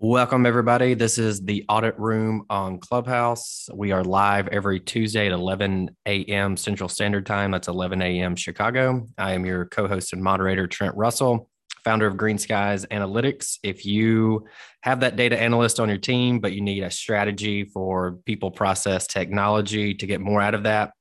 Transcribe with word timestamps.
Welcome, 0.00 0.46
everybody. 0.46 0.94
This 0.94 1.18
is 1.18 1.40
the 1.40 1.64
Audit 1.68 1.98
Room 1.98 2.44
on 2.48 2.78
Clubhouse. 2.78 3.68
We 3.74 3.90
are 3.90 4.04
live 4.04 4.46
every 4.46 4.78
Tuesday 4.78 5.26
at 5.26 5.32
11 5.32 5.90
a.m. 6.06 6.56
Central 6.56 6.88
Standard 6.88 7.26
Time. 7.26 7.50
That's 7.50 7.66
11 7.66 8.00
a.m. 8.00 8.36
Chicago. 8.36 9.08
I 9.18 9.32
am 9.32 9.44
your 9.44 9.64
co 9.64 9.88
host 9.88 10.12
and 10.12 10.22
moderator, 10.22 10.68
Trent 10.68 10.94
Russell, 10.94 11.50
founder 11.82 12.06
of 12.06 12.16
Green 12.16 12.38
Skies 12.38 12.86
Analytics. 12.86 13.58
If 13.64 13.84
you 13.84 14.46
have 14.84 15.00
that 15.00 15.16
data 15.16 15.36
analyst 15.36 15.80
on 15.80 15.88
your 15.88 15.98
team, 15.98 16.38
but 16.38 16.52
you 16.52 16.60
need 16.60 16.84
a 16.84 16.92
strategy 16.92 17.64
for 17.64 18.20
people, 18.24 18.52
process, 18.52 19.08
technology 19.08 19.94
to 19.94 20.06
get 20.06 20.20
more 20.20 20.40
out 20.40 20.54
of 20.54 20.62
that, 20.62 20.92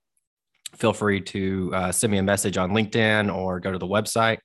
feel 0.75 0.91
free 0.91 1.21
to 1.21 1.71
uh, 1.71 1.91
send 1.91 2.09
me 2.09 2.18
a 2.18 2.23
message 2.23 2.57
on 2.57 2.71
LinkedIn 2.71 3.32
or 3.32 3.59
go 3.59 3.71
to 3.71 3.77
the 3.77 3.86
website. 3.86 4.39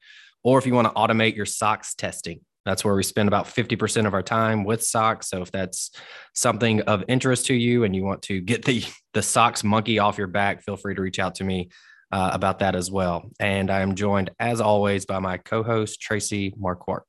Or 0.44 0.58
if 0.58 0.66
you 0.66 0.74
want 0.74 0.88
to 0.88 0.94
automate 0.94 1.36
your 1.36 1.46
SOX 1.46 1.94
testing, 1.94 2.42
that's 2.64 2.84
where 2.84 2.94
we 2.94 3.02
spend 3.02 3.28
about 3.28 3.46
50% 3.46 4.06
of 4.06 4.14
our 4.14 4.22
time 4.22 4.64
with 4.64 4.84
SOX. 4.84 5.28
So 5.28 5.42
if 5.42 5.50
that's 5.50 5.90
something 6.34 6.80
of 6.82 7.04
interest 7.08 7.46
to 7.46 7.54
you 7.54 7.84
and 7.84 7.94
you 7.94 8.04
want 8.04 8.22
to 8.22 8.40
get 8.40 8.64
the, 8.64 8.84
the 9.14 9.22
SOX 9.22 9.64
monkey 9.64 9.98
off 9.98 10.18
your 10.18 10.28
back, 10.28 10.62
feel 10.62 10.76
free 10.76 10.94
to 10.94 11.02
reach 11.02 11.18
out 11.18 11.34
to 11.36 11.44
me 11.44 11.70
uh, 12.12 12.30
about 12.32 12.60
that 12.60 12.76
as 12.76 12.90
well. 12.90 13.30
And 13.40 13.70
I 13.70 13.80
am 13.80 13.94
joined, 13.94 14.30
as 14.38 14.60
always, 14.60 15.06
by 15.06 15.18
my 15.18 15.38
co 15.38 15.62
host, 15.62 16.00
Tracie 16.00 16.52
Marquardt. 16.52 17.02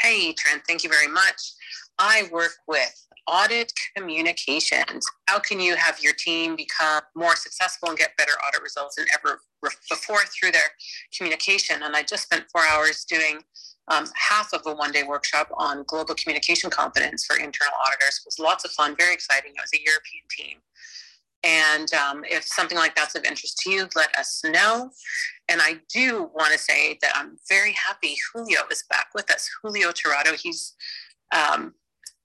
Hey, 0.00 0.32
Trent, 0.32 0.62
thank 0.66 0.84
you 0.84 0.90
very 0.90 1.08
much. 1.08 1.52
I 1.98 2.28
work 2.32 2.52
with 2.66 3.06
audit 3.26 3.72
communications. 3.96 5.06
How 5.26 5.38
can 5.38 5.60
you 5.60 5.76
have 5.76 6.00
your 6.00 6.12
team 6.14 6.56
become 6.56 7.02
more 7.14 7.36
successful 7.36 7.90
and 7.90 7.98
get 7.98 8.16
better 8.16 8.32
audit 8.46 8.62
results 8.62 8.96
than 8.96 9.06
ever 9.12 9.40
before 9.90 10.20
through 10.26 10.52
their 10.52 10.70
communication? 11.16 11.82
And 11.82 11.94
I 11.94 12.02
just 12.02 12.24
spent 12.24 12.46
four 12.52 12.62
hours 12.72 13.04
doing 13.04 13.40
um, 13.92 14.06
half 14.14 14.52
of 14.52 14.62
a 14.66 14.74
one 14.74 14.90
day 14.90 15.02
workshop 15.02 15.48
on 15.54 15.84
global 15.86 16.14
communication 16.14 16.70
competence 16.70 17.24
for 17.24 17.36
internal 17.36 17.74
auditors. 17.86 18.20
It 18.20 18.26
was 18.26 18.38
lots 18.38 18.64
of 18.64 18.70
fun, 18.72 18.96
very 18.96 19.12
exciting. 19.12 19.52
It 19.54 19.60
was 19.60 19.72
a 19.74 19.82
European 19.84 20.24
team. 20.30 20.58
And 21.44 21.92
um, 21.94 22.24
if 22.24 22.44
something 22.44 22.78
like 22.78 22.94
that's 22.94 23.16
of 23.16 23.24
interest 23.24 23.58
to 23.58 23.70
you, 23.70 23.88
let 23.96 24.16
us 24.16 24.42
know. 24.44 24.90
And 25.48 25.60
I 25.60 25.80
do 25.92 26.30
want 26.34 26.52
to 26.52 26.58
say 26.58 26.98
that 27.02 27.12
I'm 27.14 27.36
very 27.48 27.72
happy 27.72 28.14
Julio 28.32 28.60
is 28.70 28.84
back 28.88 29.08
with 29.14 29.30
us. 29.30 29.50
Julio 29.62 29.90
Tirado, 29.90 30.34
he's 30.40 30.74
um, 31.34 31.74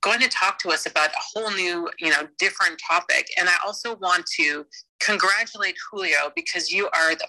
going 0.02 0.20
to 0.20 0.30
talk 0.30 0.60
to 0.60 0.70
us 0.70 0.86
about 0.86 1.10
a 1.10 1.20
whole 1.20 1.52
new, 1.52 1.90
you 2.00 2.12
know, 2.12 2.28
different 2.38 2.80
topic. 2.88 3.28
And 3.40 3.50
I 3.50 3.56
also 3.66 3.96
want 3.96 4.26
to 4.38 4.66
congratulate 5.00 5.76
Julio 5.92 6.32
because 6.36 6.72
you 6.72 6.86
are 6.86 7.16
the 7.16 7.28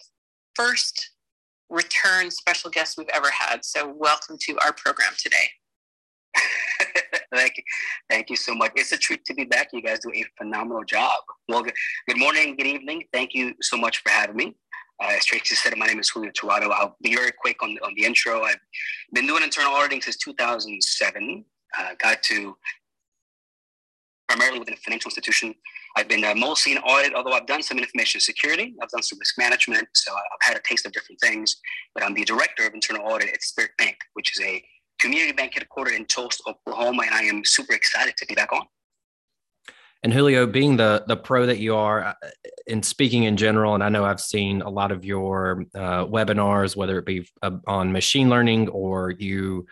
first 0.55 1.13
return 1.71 2.31
special 2.31 2.71
guest 2.71 2.97
we've 2.97 3.09
ever 3.13 3.31
had. 3.31 3.65
So 3.65 3.93
welcome 3.97 4.37
to 4.41 4.59
our 4.65 4.73
program 4.73 5.13
today. 5.19 5.49
Thank 7.35 7.57
you. 7.57 7.63
Thank 8.09 8.31
you 8.31 8.37
so 8.37 8.55
much. 8.55 8.73
It's 8.77 8.93
a 8.93 8.99
treat 8.99 9.25
to 9.27 9.35
be 9.35 9.45
back. 9.45 9.69
You 9.73 9.83
guys 9.83 9.99
do 10.01 10.11
a 10.15 10.25
phenomenal 10.37 10.85
job. 10.85 11.21
Well, 11.49 11.63
good, 11.63 12.19
morning, 12.19 12.57
good 12.57 12.67
evening. 12.67 13.05
Thank 13.13 13.35
you 13.35 13.55
so 13.61 13.77
much 13.77 14.03
for 14.03 14.11
having 14.11 14.37
me. 14.37 14.55
Uh, 15.03 15.13
as 15.17 15.25
Tracie 15.25 15.55
said, 15.55 15.77
my 15.77 15.87
name 15.87 16.01
is 16.01 16.09
Julio 16.09 16.31
Tirado. 16.31 16.71
I'll 16.73 16.97
be 17.03 17.15
very 17.15 17.31
quick 17.41 17.63
on, 17.63 17.79
on 17.85 17.95
the 17.97 18.05
intro. 18.05 18.43
I've 18.43 18.59
been 19.13 19.27
doing 19.27 19.43
internal 19.43 19.73
auditing 19.73 20.03
since 20.03 20.17
2007. 20.17 21.45
Uh, 21.79 21.89
got 21.99 22.23
to 22.25 22.57
primarily 24.39 24.61
within 24.61 24.75
a 24.75 24.79
financial 24.79 25.09
institution. 25.09 25.55
I've 25.97 26.09
been 26.09 26.25
uh, 26.25 26.35
mostly 26.35 26.73
in 26.73 26.79
audit, 26.79 27.15
although 27.15 27.33
I've 27.33 27.47
done 27.47 27.63
some 27.63 27.79
information 27.79 28.21
security. 28.21 28.75
I've 28.81 28.89
done 28.91 29.03
some 29.03 29.19
risk 29.19 29.37
management. 29.37 29.89
So 29.95 30.13
I've 30.15 30.49
had 30.49 30.57
a 30.57 30.61
taste 30.65 30.87
of 30.87 30.93
different 30.93 31.21
things. 31.21 31.57
But 31.95 32.05
I'm 32.05 32.15
the 32.15 32.25
director 32.25 32.67
of 32.67 32.75
internal 32.75 33.05
audit 33.07 33.31
at 33.31 33.43
Spirit 33.43 33.73
Bank, 33.79 33.97
which 34.15 34.39
is 34.39 34.45
a 34.45 34.63
community 35.01 35.33
bank 35.33 35.55
headquartered 35.55 35.97
in 35.97 36.07
Tulsa, 36.07 36.43
Oklahoma. 36.49 37.03
And 37.07 37.15
I 37.15 37.23
am 37.23 37.45
super 37.45 37.75
excited 37.75 38.17
to 38.17 38.27
be 38.27 38.35
back 38.35 38.53
on. 38.53 38.63
And 40.05 40.13
Julio, 40.13 40.47
being 40.47 40.77
the 40.77 41.03
the 41.09 41.17
pro 41.17 41.47
that 41.47 41.59
you 41.59 41.75
are, 41.75 42.05
uh, 42.05 42.15
in 42.69 42.85
speaking 42.85 43.25
in 43.25 43.37
general, 43.37 43.75
and 43.75 43.83
I 43.83 43.89
know 43.89 44.05
I've 44.05 44.21
seen 44.21 44.63
a 44.63 44.71
lot 44.71 44.93
of 44.93 45.05
your 45.05 45.65
uh, 45.75 46.07
webinars, 46.07 46.77
whether 46.77 46.99
it 46.99 47.05
be 47.05 47.29
uh, 47.43 47.57
on 47.67 47.91
machine 47.91 48.31
learning 48.31 48.69
or 48.69 49.11
you 49.11 49.67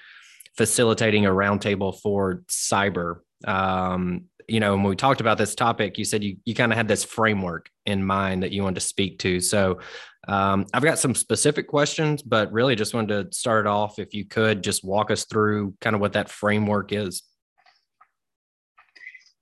facilitating 0.57 1.27
a 1.27 1.31
roundtable 1.31 2.01
for 2.01 2.43
cyber. 2.49 3.21
Um, 3.47 4.25
you 4.49 4.61
know, 4.61 4.75
when 4.75 4.85
we 4.85 4.97
talked 4.97 5.21
about 5.21 5.39
this 5.39 5.55
topic, 5.55 5.99
you 5.99 6.05
said 6.05 6.23
you, 6.23 6.37
you 6.45 6.55
kind 6.55 6.73
of 6.73 6.77
had 6.77 6.89
this 6.89 7.05
framework 7.05 7.69
in 7.85 8.05
mind 8.05 8.43
that 8.43 8.53
you 8.53 8.63
wanted 8.63 8.77
to 8.77 8.81
speak 8.81 9.19
to. 9.21 9.41
So 9.41 9.81
um, 10.29 10.67
I've 10.73 10.83
got 10.83 10.99
some 10.99 11.15
specific 11.15 11.69
questions, 11.69 12.23
but 12.23 12.53
really 12.53 12.77
just 12.77 12.95
wanted 12.95 13.31
to 13.31 13.37
start 13.37 13.67
off, 13.67 13.99
if 13.99 14.15
you 14.15 14.25
could 14.25 14.63
just 14.63 14.85
walk 14.85 15.11
us 15.11 15.25
through 15.25 15.75
kind 15.81 15.95
of 15.95 16.01
what 16.01 16.13
that 16.15 16.29
framework 16.29 16.93
is. 16.93 17.23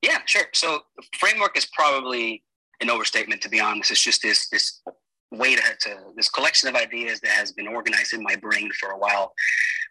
Yeah, 0.03 0.19
sure. 0.27 0.47
So 0.53 0.81
framework 1.19 1.57
is 1.57 1.67
probably 1.67 2.43
an 2.81 2.91
overstatement, 2.91 3.41
to 3.43 3.49
be 3.49 3.61
honest. 3.61 3.91
It's 3.91 4.03
just 4.03 4.23
this 4.23 4.49
this 4.49 4.83
way 5.33 5.57
to, 5.57 5.63
to, 5.81 5.97
this 6.17 6.29
collection 6.29 6.69
of 6.69 6.77
ideas 6.77 7.21
that 7.21 7.31
has 7.31 7.53
been 7.53 7.67
organized 7.67 8.13
in 8.13 8.23
my 8.23 8.37
brain 8.37 8.71
for 8.79 8.91
a 8.91 8.99
while. 8.99 9.33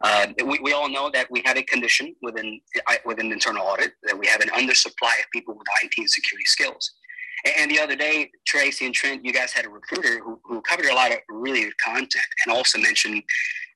Uh, 0.03 0.27
we, 0.45 0.59
we 0.59 0.73
all 0.73 0.89
know 0.89 1.09
that 1.09 1.31
we 1.31 1.41
have 1.45 1.57
a 1.57 1.63
condition 1.63 2.13
within 2.21 2.59
within 3.05 3.31
internal 3.31 3.65
audit 3.65 3.93
that 4.03 4.17
we 4.17 4.27
have 4.27 4.41
an 4.41 4.49
undersupply 4.49 5.17
of 5.19 5.25
people 5.31 5.55
with 5.55 5.65
IT 5.81 5.93
and 5.97 6.09
security 6.09 6.45
skills. 6.45 6.91
And 7.57 7.69
the 7.69 7.79
other 7.79 7.95
day, 7.95 8.31
Tracie 8.45 8.85
and 8.85 8.95
Trent, 8.95 9.25
you 9.25 9.33
guys 9.33 9.51
had 9.51 9.65
a 9.65 9.69
recruiter 9.69 10.19
who, 10.19 10.39
who 10.45 10.61
covered 10.61 10.85
a 10.85 10.95
lot 10.95 11.11
of 11.11 11.17
really 11.29 11.63
good 11.63 11.77
content 11.77 12.23
and 12.45 12.55
also 12.55 12.79
mentioned 12.79 13.21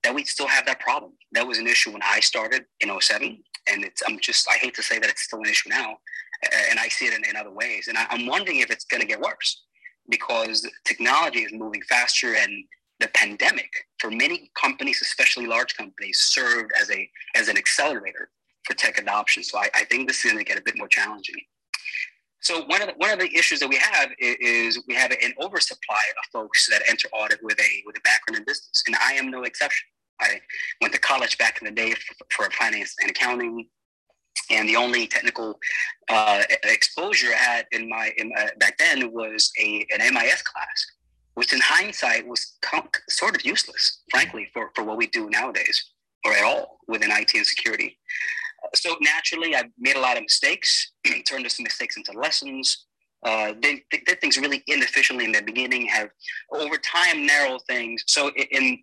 that 0.04 0.16
we 0.16 0.24
still 0.24 0.48
have 0.48 0.66
that 0.68 0.80
problem. 0.80 1.12
That 1.34 1.46
was 1.46 1.58
an 1.58 1.68
issue 1.68 1.92
when 1.92 2.02
I 2.04 2.22
started 2.22 2.64
in 2.80 2.98
07. 2.98 3.44
And 3.70 3.84
it's, 3.84 4.02
I'm 4.08 4.20
just, 4.20 4.48
I 4.50 4.58
hate 4.58 4.74
to 4.76 4.84
say 4.84 5.00
that 5.00 5.10
it's 5.10 5.24
still 5.24 5.40
an 5.40 5.50
issue 5.50 5.70
now. 5.70 5.98
And 6.70 6.80
I 6.80 6.88
see 6.88 7.06
it 7.06 7.14
in, 7.14 7.30
in 7.30 7.36
other 7.36 7.52
ways. 7.52 7.90
And 7.90 7.98
I, 7.98 8.06
I'm 8.10 8.26
wondering 8.26 8.60
if 8.60 8.72
it's 8.72 8.86
going 8.86 9.02
to 9.02 9.08
get 9.08 9.20
worse 9.20 9.64
because 10.10 10.66
technology 10.86 11.40
is 11.40 11.52
moving 11.52 11.82
faster 11.90 12.36
and 12.36 12.64
the 13.00 13.08
pandemic 13.10 13.70
for 14.00 14.10
many 14.10 14.52
companies, 14.60 15.02
especially 15.02 15.46
large 15.46 15.76
companies, 15.76 16.20
served 16.20 16.72
as 16.80 16.90
a 16.92 17.10
as 17.36 17.48
an 17.48 17.58
accelerator 17.58 18.30
for 18.64 18.74
tech 18.74 19.00
adoption. 19.00 19.44
So 19.44 19.58
I, 19.58 19.70
I 19.74 19.84
think 19.86 20.08
this 20.08 20.26
is 20.26 20.32
going 20.32 20.44
to 20.44 20.48
get 20.48 20.60
a 20.60 20.64
bit 20.64 20.78
more 20.78 20.88
challenging. 20.88 21.36
So 22.42 22.66
one 22.66 22.82
of 22.82 22.90
the, 22.90 22.94
one 22.98 23.12
of 23.12 23.20
the 23.20 23.34
issues 23.36 23.60
that 23.62 23.70
we 23.70 23.78
have 23.78 24.10
is, 24.20 24.84
we 24.88 24.94
have 24.94 25.12
an 25.12 25.34
oversupply 25.42 25.96
of 25.96 26.32
folks 26.32 26.68
that 26.70 26.84
enter 26.88 27.08
audit 27.12 27.40
with 27.42 27.60
a 27.60 27.84
with 27.86 27.98
a 27.98 28.02
background 28.02 28.38
in 28.38 28.46
business, 28.46 28.84
and 28.88 28.96
I 29.04 29.14
am 29.14 29.32
no 29.32 29.44
exception. 29.44 29.88
I 30.20 30.40
went 30.82 30.94
to 30.94 31.00
college 31.00 31.38
back 31.38 31.62
in 31.62 31.66
the 31.66 31.72
day 31.72 31.92
for, 31.92 32.46
for 32.46 32.52
finance 32.52 32.96
and 33.02 33.12
accounting 33.12 33.68
and 34.50 34.68
the 34.68 34.76
only 34.76 35.08
technical 35.08 35.60
uh, 36.10 36.44
exposure 36.64 37.28
I 37.34 37.38
had 37.38 37.66
in 37.72 37.90
my, 37.90 38.12
in 38.18 38.30
my, 38.30 38.50
back 38.60 38.78
then 38.78 39.12
was 39.12 39.52
a 39.60 39.86
an 39.94 40.14
MIS 40.14 40.42
class, 40.42 40.87
which 41.38 41.54
in 41.54 41.60
hindsight 41.62 42.28
was 42.28 42.58
sort 43.10 43.36
of 43.36 43.46
useless, 43.46 44.02
frankly, 44.10 44.50
for, 44.52 44.72
for 44.74 44.84
what 44.84 44.98
we 44.98 45.06
do 45.06 45.30
nowadays 45.30 45.92
or 46.26 46.34
at 46.34 46.44
all 46.44 46.80
within 46.88 47.12
IT 47.12 47.32
and 47.36 47.46
security. 47.46 47.96
So 48.74 48.96
naturally, 49.02 49.56
I 49.56 49.66
made 49.78 49.98
a 49.98 50.00
lot 50.00 50.18
of 50.18 50.24
mistakes, 50.24 50.94
turned 51.28 51.46
those 51.46 51.60
mistakes 51.60 51.96
into 51.96 52.12
lessons. 52.14 52.88
Uh, 53.24 53.54
did, 53.60 53.82
did 53.92 54.20
things 54.20 54.40
really 54.40 54.64
inefficiently 54.66 55.26
in 55.26 55.32
the 55.32 55.44
beginning, 55.44 55.86
have 55.86 56.10
over 56.52 56.78
time 56.78 57.28
narrowed 57.28 57.62
things. 57.68 58.04
So 58.08 58.32
in 58.32 58.80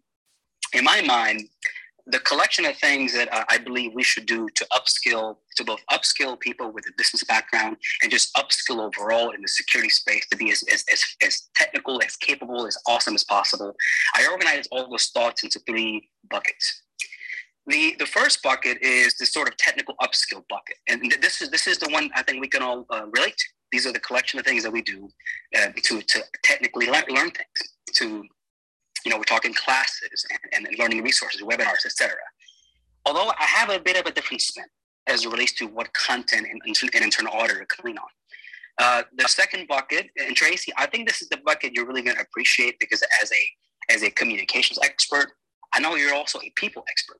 in 0.72 0.84
my 0.84 1.02
mind, 1.02 1.48
the 2.06 2.18
collection 2.20 2.66
of 2.66 2.76
things 2.76 3.14
that 3.14 3.32
uh, 3.32 3.44
I 3.48 3.58
believe 3.58 3.92
we 3.94 4.02
should 4.02 4.26
do 4.26 4.46
to 4.54 4.66
upskill, 4.72 5.36
to 5.56 5.64
both 5.64 5.80
upskill 5.90 6.38
people 6.38 6.70
with 6.70 6.84
a 6.86 6.92
business 6.98 7.24
background 7.24 7.76
and 8.02 8.10
just 8.10 8.34
upskill 8.34 8.80
overall 8.80 9.30
in 9.30 9.40
the 9.40 9.48
security 9.48 9.88
space 9.88 10.26
to 10.28 10.36
be 10.36 10.50
as, 10.50 10.62
as, 10.72 10.84
as, 10.92 11.02
as 11.22 11.48
technical, 11.56 12.02
as 12.02 12.16
capable, 12.16 12.66
as 12.66 12.76
awesome 12.86 13.14
as 13.14 13.24
possible. 13.24 13.74
I 14.14 14.26
organize 14.30 14.68
all 14.70 14.90
those 14.90 15.06
thoughts 15.06 15.44
into 15.44 15.58
three 15.60 16.10
buckets. 16.30 16.82
The, 17.66 17.96
the 17.98 18.06
first 18.06 18.42
bucket 18.42 18.82
is 18.82 19.14
the 19.14 19.24
sort 19.24 19.48
of 19.48 19.56
technical 19.56 19.94
upskill 20.02 20.44
bucket. 20.50 20.76
And 20.88 21.10
this 21.22 21.40
is, 21.40 21.48
this 21.48 21.66
is 21.66 21.78
the 21.78 21.88
one 21.88 22.10
I 22.14 22.22
think 22.22 22.42
we 22.42 22.48
can 22.48 22.62
all 22.62 22.84
uh, 22.90 23.06
relate 23.16 23.38
to. 23.38 23.44
These 23.72 23.86
are 23.86 23.92
the 23.92 24.00
collection 24.00 24.38
of 24.38 24.44
things 24.44 24.62
that 24.62 24.70
we 24.70 24.82
do 24.82 25.08
uh, 25.56 25.68
to, 25.74 26.02
to 26.02 26.22
technically 26.42 26.86
learn 26.86 27.30
things, 27.30 27.72
to 27.94 28.24
you 29.04 29.10
know, 29.10 29.18
we're 29.18 29.24
talking 29.24 29.54
classes 29.54 30.26
and, 30.52 30.66
and 30.66 30.78
learning 30.78 31.02
resources, 31.02 31.42
webinars, 31.42 31.84
etc. 31.84 32.14
Although 33.06 33.32
I 33.38 33.44
have 33.44 33.70
a 33.70 33.78
bit 33.78 33.98
of 33.98 34.06
a 34.06 34.12
different 34.12 34.40
spin 34.40 34.64
as 35.06 35.24
it 35.24 35.30
relates 35.30 35.52
to 35.52 35.66
what 35.66 35.92
content 35.92 36.46
and, 36.50 36.60
and 36.64 37.04
internal 37.04 37.34
audit 37.34 37.58
are 37.58 37.66
clean 37.68 37.98
on. 37.98 38.08
Uh, 38.78 39.02
the 39.16 39.28
second 39.28 39.68
bucket, 39.68 40.08
and 40.16 40.34
Tracie, 40.34 40.72
I 40.76 40.86
think 40.86 41.06
this 41.06 41.22
is 41.22 41.28
the 41.28 41.36
bucket 41.44 41.72
you're 41.74 41.86
really 41.86 42.02
going 42.02 42.16
to 42.16 42.22
appreciate 42.22 42.78
because 42.80 43.02
as 43.22 43.30
a 43.30 43.92
as 43.92 44.02
a 44.02 44.10
communications 44.10 44.78
expert, 44.82 45.32
I 45.74 45.80
know 45.80 45.94
you're 45.94 46.14
also 46.14 46.38
a 46.40 46.50
people 46.56 46.84
expert. 46.88 47.18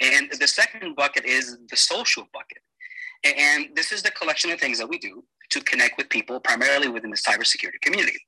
And 0.00 0.30
the 0.38 0.48
second 0.48 0.96
bucket 0.96 1.24
is 1.24 1.58
the 1.70 1.76
social 1.76 2.26
bucket. 2.32 2.58
And 3.24 3.68
this 3.76 3.92
is 3.92 4.02
the 4.02 4.10
collection 4.10 4.50
of 4.50 4.58
things 4.58 4.78
that 4.78 4.88
we 4.88 4.98
do 4.98 5.22
to 5.50 5.60
connect 5.60 5.96
with 5.96 6.08
people, 6.08 6.40
primarily 6.40 6.88
within 6.88 7.10
the 7.10 7.16
cybersecurity 7.16 7.80
community. 7.80 8.18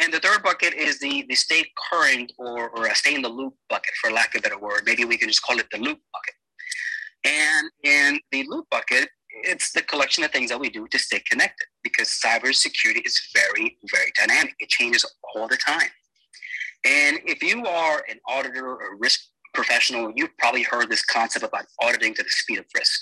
And 0.00 0.12
the 0.12 0.20
third 0.20 0.42
bucket 0.42 0.74
is 0.74 0.98
the, 0.98 1.24
the 1.28 1.34
stay 1.34 1.64
current 1.90 2.32
or, 2.38 2.70
or 2.70 2.86
a 2.86 2.94
stay 2.94 3.14
in 3.14 3.22
the 3.22 3.28
loop 3.28 3.54
bucket, 3.68 3.92
for 4.00 4.10
lack 4.10 4.34
of 4.34 4.40
a 4.40 4.42
better 4.42 4.58
word. 4.58 4.82
Maybe 4.86 5.04
we 5.04 5.16
can 5.16 5.28
just 5.28 5.42
call 5.42 5.58
it 5.58 5.66
the 5.70 5.78
loop 5.78 5.98
bucket. 6.12 6.34
And 7.24 7.70
in 7.82 8.20
the 8.32 8.46
loop 8.48 8.66
bucket, 8.70 9.08
it's 9.42 9.72
the 9.72 9.82
collection 9.82 10.24
of 10.24 10.30
things 10.30 10.50
that 10.50 10.60
we 10.60 10.70
do 10.70 10.86
to 10.88 10.98
stay 10.98 11.20
connected 11.28 11.66
because 11.82 12.08
cybersecurity 12.24 13.04
is 13.04 13.20
very, 13.34 13.78
very 13.90 14.12
dynamic. 14.16 14.54
It 14.58 14.68
changes 14.68 15.04
all 15.34 15.48
the 15.48 15.56
time. 15.56 15.88
And 16.84 17.18
if 17.24 17.42
you 17.42 17.64
are 17.66 18.04
an 18.08 18.20
auditor 18.28 18.68
or 18.68 18.96
risk 18.98 19.20
professional, 19.54 20.12
you've 20.14 20.36
probably 20.38 20.62
heard 20.62 20.90
this 20.90 21.04
concept 21.04 21.44
about 21.44 21.64
auditing 21.82 22.14
to 22.14 22.22
the 22.22 22.28
speed 22.28 22.58
of 22.58 22.66
risk. 22.76 23.00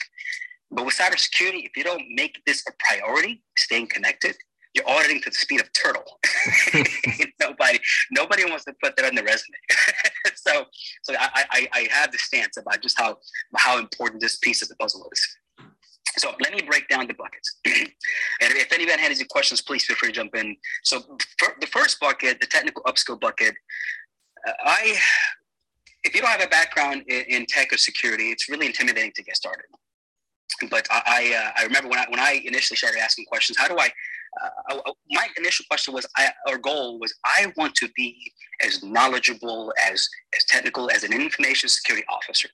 But 0.71 0.87
with 0.87 0.95
cybersecurity, 0.95 1.67
if 1.67 1.77
you 1.77 1.85
don't 1.85 2.03
make 2.15 2.41
this 2.47 2.63
a 2.69 2.73
priority, 2.79 3.43
staying 3.59 3.89
connected, 3.89 4.37
you're 4.75 4.89
auditing 4.89 5.21
to 5.23 5.31
the 5.31 5.35
speed 5.35 5.61
of 5.61 5.73
turtle. 5.73 6.19
nobody, 7.41 7.79
nobody 8.11 8.45
wants 8.45 8.65
to 8.65 8.75
put 8.83 8.97
that 8.97 9.07
on 9.07 9.15
the 9.15 9.23
resume. 9.23 9.57
so, 10.35 10.65
so 11.03 11.15
I, 11.19 11.45
I, 11.51 11.69
I 11.73 11.89
have 11.91 12.13
the 12.13 12.19
stance 12.19 12.57
about 12.57 12.81
just 12.83 12.99
how 12.99 13.19
how 13.57 13.79
important 13.79 14.21
this 14.21 14.37
piece 14.37 14.63
of 14.63 14.69
the 14.69 14.77
puzzle 14.77 15.09
is. 15.13 15.37
So 16.17 16.35
let 16.41 16.53
me 16.53 16.63
break 16.63 16.89
down 16.89 17.07
the 17.07 17.15
buckets. 17.15 17.59
and 17.67 17.89
if 18.41 18.73
anyone 18.73 18.99
has 18.99 19.19
any 19.19 19.27
questions, 19.29 19.63
please 19.63 19.85
feel 19.85 19.97
free 19.97 20.09
to 20.09 20.15
jump 20.15 20.35
in. 20.35 20.57
So 20.83 21.01
the 21.61 21.67
first 21.67 22.01
bucket, 22.01 22.41
the 22.41 22.47
technical 22.47 22.83
upskill 22.83 23.19
bucket, 23.19 23.55
uh, 24.47 24.53
I, 24.63 24.95
if 26.05 26.15
you 26.15 26.21
don't 26.21 26.31
have 26.31 26.43
a 26.43 26.49
background 26.49 27.05
in, 27.09 27.25
in 27.29 27.47
tech 27.47 27.73
or 27.73 27.79
security, 27.79 28.31
it's 28.31 28.49
really 28.51 28.67
intimidating 28.67 29.13
to 29.17 29.23
get 29.23 29.37
started 29.37 29.65
but 30.71 30.87
I 30.91 31.03
I, 31.07 31.35
uh, 31.35 31.51
I, 31.61 31.65
remember 31.65 31.89
when 31.89 31.99
I 31.99 32.07
when 32.09 32.21
I 32.21 32.41
initially 32.45 32.77
started 32.77 33.01
asking 33.01 33.27
questions, 33.27 33.59
how 33.59 33.69
do 33.69 33.79
I? 33.79 33.89
Uh, 34.41 34.93
my 35.11 35.29
initial 35.37 35.65
question 35.69 35.93
was, 35.93 36.07
I, 36.17 36.31
our 36.49 36.59
goal 36.59 36.99
was, 36.99 37.15
I 37.25 37.53
want 37.57 37.75
to 37.77 37.89
be 37.95 38.33
as 38.65 38.83
knowledgeable 38.83 39.73
as 39.85 40.09
as 40.35 40.45
technical 40.45 40.91
as 40.91 41.05
an 41.05 41.13
information 41.13 41.69
security 41.69 42.07
officer, 42.09 42.49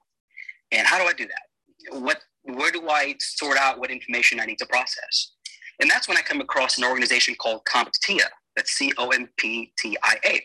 and 0.73 0.87
how 0.87 0.99
do 0.99 1.05
I 1.05 1.13
do 1.13 1.27
that? 1.27 2.01
What 2.03 2.19
where 2.43 2.73
do 2.73 2.89
I 2.89 3.15
sort 3.19 3.59
out 3.59 3.79
what 3.79 3.91
information 3.91 4.41
I 4.41 4.47
need 4.47 4.59
to 4.59 4.67
process? 4.67 5.33
And 5.81 5.89
that's 5.89 6.09
when 6.09 6.17
I 6.17 6.23
come 6.23 6.41
across 6.41 6.79
an 6.79 6.85
organization 6.85 7.35
called 7.37 7.63
CompTIA. 7.65 8.27
That's 8.57 8.73
C 8.73 8.93
O 8.99 9.09
M 9.11 9.29
P 9.37 9.73
T 9.79 9.97
I 10.03 10.17
A. 10.25 10.43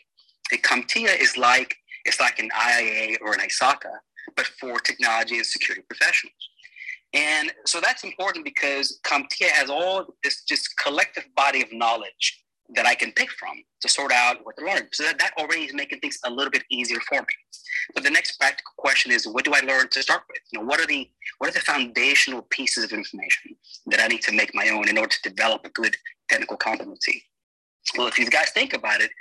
And 0.51 0.61
CompTIA 0.61 1.19
is 1.19 1.37
like 1.37 1.75
it's 2.05 2.19
like 2.19 2.39
an 2.39 2.49
IIA 2.49 3.17
or 3.21 3.33
an 3.33 3.39
ISACA, 3.39 3.91
but 4.35 4.45
for 4.59 4.79
technology 4.79 5.37
and 5.37 5.45
security 5.45 5.83
professionals. 5.89 6.35
And 7.13 7.51
so 7.65 7.79
that's 7.79 8.03
important 8.03 8.43
because 8.43 8.99
CompTIA 9.05 9.49
has 9.49 9.69
all 9.69 10.05
this 10.23 10.43
just 10.43 10.75
collective 10.77 11.25
body 11.35 11.61
of 11.61 11.71
knowledge 11.71 12.43
that 12.75 12.85
I 12.85 12.95
can 12.95 13.11
pick 13.11 13.29
from 13.31 13.55
to 13.81 13.89
sort 13.89 14.11
out 14.11 14.37
what 14.43 14.57
to 14.57 14.65
learn. 14.65 14.87
So 14.93 15.03
that, 15.03 15.19
that 15.19 15.33
already 15.37 15.63
is 15.63 15.73
making 15.73 15.99
things 15.99 16.17
a 16.25 16.31
little 16.31 16.49
bit 16.49 16.63
easier 16.71 16.99
for 17.07 17.19
me. 17.19 17.27
But 17.93 18.03
the 18.03 18.09
next 18.09 18.37
practical 18.39 18.71
question 18.77 19.11
is 19.11 19.27
what 19.27 19.45
do 19.45 19.53
I 19.53 19.59
learn 19.59 19.89
to 19.89 20.01
start 20.01 20.23
with? 20.27 20.41
You 20.51 20.59
know, 20.59 20.65
what 20.65 20.79
are 20.79 20.87
the 20.87 21.09
what 21.37 21.49
are 21.49 21.53
the 21.53 21.59
foundational 21.59 22.43
pieces 22.49 22.83
of 22.83 22.91
information 22.91 23.55
that 23.87 23.99
I 23.99 24.07
need 24.07 24.21
to 24.23 24.31
make 24.31 24.55
my 24.55 24.69
own 24.69 24.87
in 24.87 24.97
order 24.97 25.09
to 25.09 25.29
develop 25.29 25.65
a 25.65 25.69
good 25.69 25.95
technical 26.29 26.57
competency? 26.57 27.23
Well, 27.97 28.07
if 28.07 28.17
you 28.17 28.29
guys 28.29 28.49
think 28.51 28.73
about 28.73 29.01
it, 29.01 29.11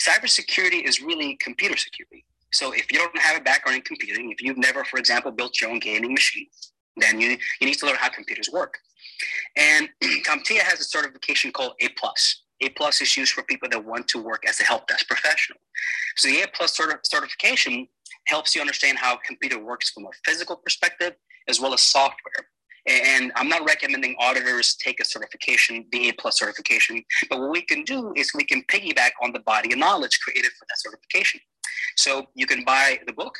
cybersecurity 0.00 0.86
is 0.86 1.02
really 1.02 1.36
computer 1.40 1.76
security. 1.76 2.24
So 2.52 2.72
if 2.72 2.90
you 2.90 2.98
don't 2.98 3.16
have 3.18 3.36
a 3.36 3.44
background 3.44 3.76
in 3.76 3.82
computing, 3.82 4.30
if 4.30 4.40
you've 4.40 4.56
never, 4.56 4.82
for 4.84 4.98
example, 4.98 5.30
built 5.30 5.60
your 5.60 5.70
own 5.70 5.80
gaming 5.80 6.14
machine, 6.14 6.46
then 7.00 7.20
you, 7.20 7.36
you 7.60 7.66
need 7.66 7.78
to 7.78 7.86
learn 7.86 7.96
how 7.96 8.08
computers 8.08 8.50
work. 8.52 8.78
And 9.56 9.88
CompTIA 10.02 10.60
has 10.60 10.80
a 10.80 10.84
certification 10.84 11.52
called 11.52 11.72
A 11.80 11.88
plus. 11.90 12.42
A 12.60 12.68
plus 12.70 13.00
is 13.00 13.16
used 13.16 13.32
for 13.32 13.42
people 13.44 13.68
that 13.70 13.84
want 13.84 14.08
to 14.08 14.22
work 14.22 14.44
as 14.48 14.60
a 14.60 14.64
help 14.64 14.88
desk 14.88 15.06
professional. 15.06 15.58
So 16.16 16.28
the 16.28 16.42
A 16.42 16.48
plus 16.48 16.76
cert- 16.76 17.06
certification 17.06 17.86
helps 18.26 18.54
you 18.54 18.60
understand 18.60 18.98
how 18.98 19.14
a 19.14 19.18
computer 19.26 19.58
works 19.58 19.90
from 19.90 20.04
a 20.04 20.10
physical 20.24 20.56
perspective 20.56 21.14
as 21.48 21.60
well 21.60 21.72
as 21.72 21.80
software. 21.80 22.48
And 22.86 23.32
I'm 23.36 23.48
not 23.48 23.64
recommending 23.66 24.16
auditors 24.18 24.74
take 24.76 24.98
a 25.00 25.04
certification, 25.04 25.84
the 25.92 26.08
A 26.08 26.12
plus 26.12 26.38
certification, 26.38 27.04
but 27.28 27.38
what 27.38 27.50
we 27.50 27.60
can 27.60 27.84
do 27.84 28.12
is 28.16 28.32
we 28.34 28.44
can 28.44 28.62
piggyback 28.62 29.10
on 29.22 29.32
the 29.32 29.40
body 29.40 29.72
of 29.72 29.78
knowledge 29.78 30.18
created 30.20 30.52
for 30.52 30.66
that 30.68 30.78
certification. 30.78 31.40
So 31.96 32.28
you 32.34 32.46
can 32.46 32.64
buy 32.64 33.00
the 33.06 33.12
book, 33.12 33.38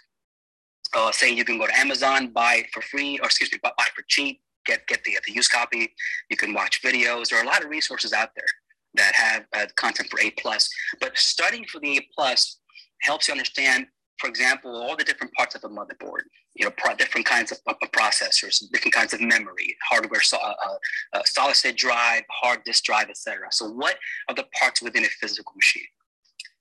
uh, 0.95 1.13
say 1.13 1.33
you 1.33 1.45
can 1.45 1.59
go 1.59 1.67
to 1.67 1.79
Amazon, 1.79 2.29
buy 2.29 2.57
it 2.57 2.67
for 2.73 2.83
free, 2.83 3.19
or 3.19 3.27
excuse 3.27 3.53
me, 3.53 3.59
buy 3.63 3.71
it 3.79 3.93
for 3.95 4.05
cheap, 4.09 4.41
get 4.67 4.87
get 4.87 5.03
the, 5.05 5.19
the 5.27 5.33
used 5.33 5.53
copy. 5.53 5.93
You 6.31 6.37
can 6.37 6.55
watch 6.55 6.83
videos. 6.83 7.29
There 7.29 7.39
are 7.39 7.45
a 7.45 7.47
lot 7.47 7.63
of 7.63 7.71
resources 7.71 8.13
out 8.13 8.31
there 8.37 8.47
that 8.95 9.15
have 9.15 9.45
uh, 9.55 9.67
content 9.77 10.09
for 10.11 10.21
A 10.21 10.31
plus. 10.33 10.69
But 11.01 11.17
studying 11.17 11.65
for 11.67 11.81
the 11.81 11.99
A 11.99 12.09
plus 12.15 12.59
helps 13.03 13.29
you 13.29 13.33
understand, 13.33 13.87
for 14.19 14.29
example, 14.29 14.75
all 14.75 14.97
the 14.97 15.05
different 15.05 15.33
parts 15.35 15.55
of 15.55 15.65
a 15.65 15.69
motherboard. 15.69 16.23
You 16.55 16.65
know, 16.65 16.73
pro- 16.77 16.95
different 16.95 17.25
kinds 17.27 17.53
of, 17.53 17.59
of, 17.69 17.77
processors, 17.93 18.63
different 18.73 18.93
kinds 18.93 19.15
of 19.15 19.21
memory, 19.21 19.77
hardware, 19.89 20.23
so, 20.23 20.39
uh, 20.39 20.55
uh, 20.67 20.77
uh, 21.13 21.23
solid 21.25 21.55
state 21.55 21.77
drive, 21.77 22.23
hard 22.29 22.65
disk 22.65 22.83
drive, 22.85 23.11
etc. 23.11 23.47
So, 23.53 23.71
what 23.71 23.97
are 24.29 24.35
the 24.35 24.47
parts 24.59 24.83
within 24.83 25.05
a 25.05 25.09
physical 25.09 25.53
machine? 25.55 25.87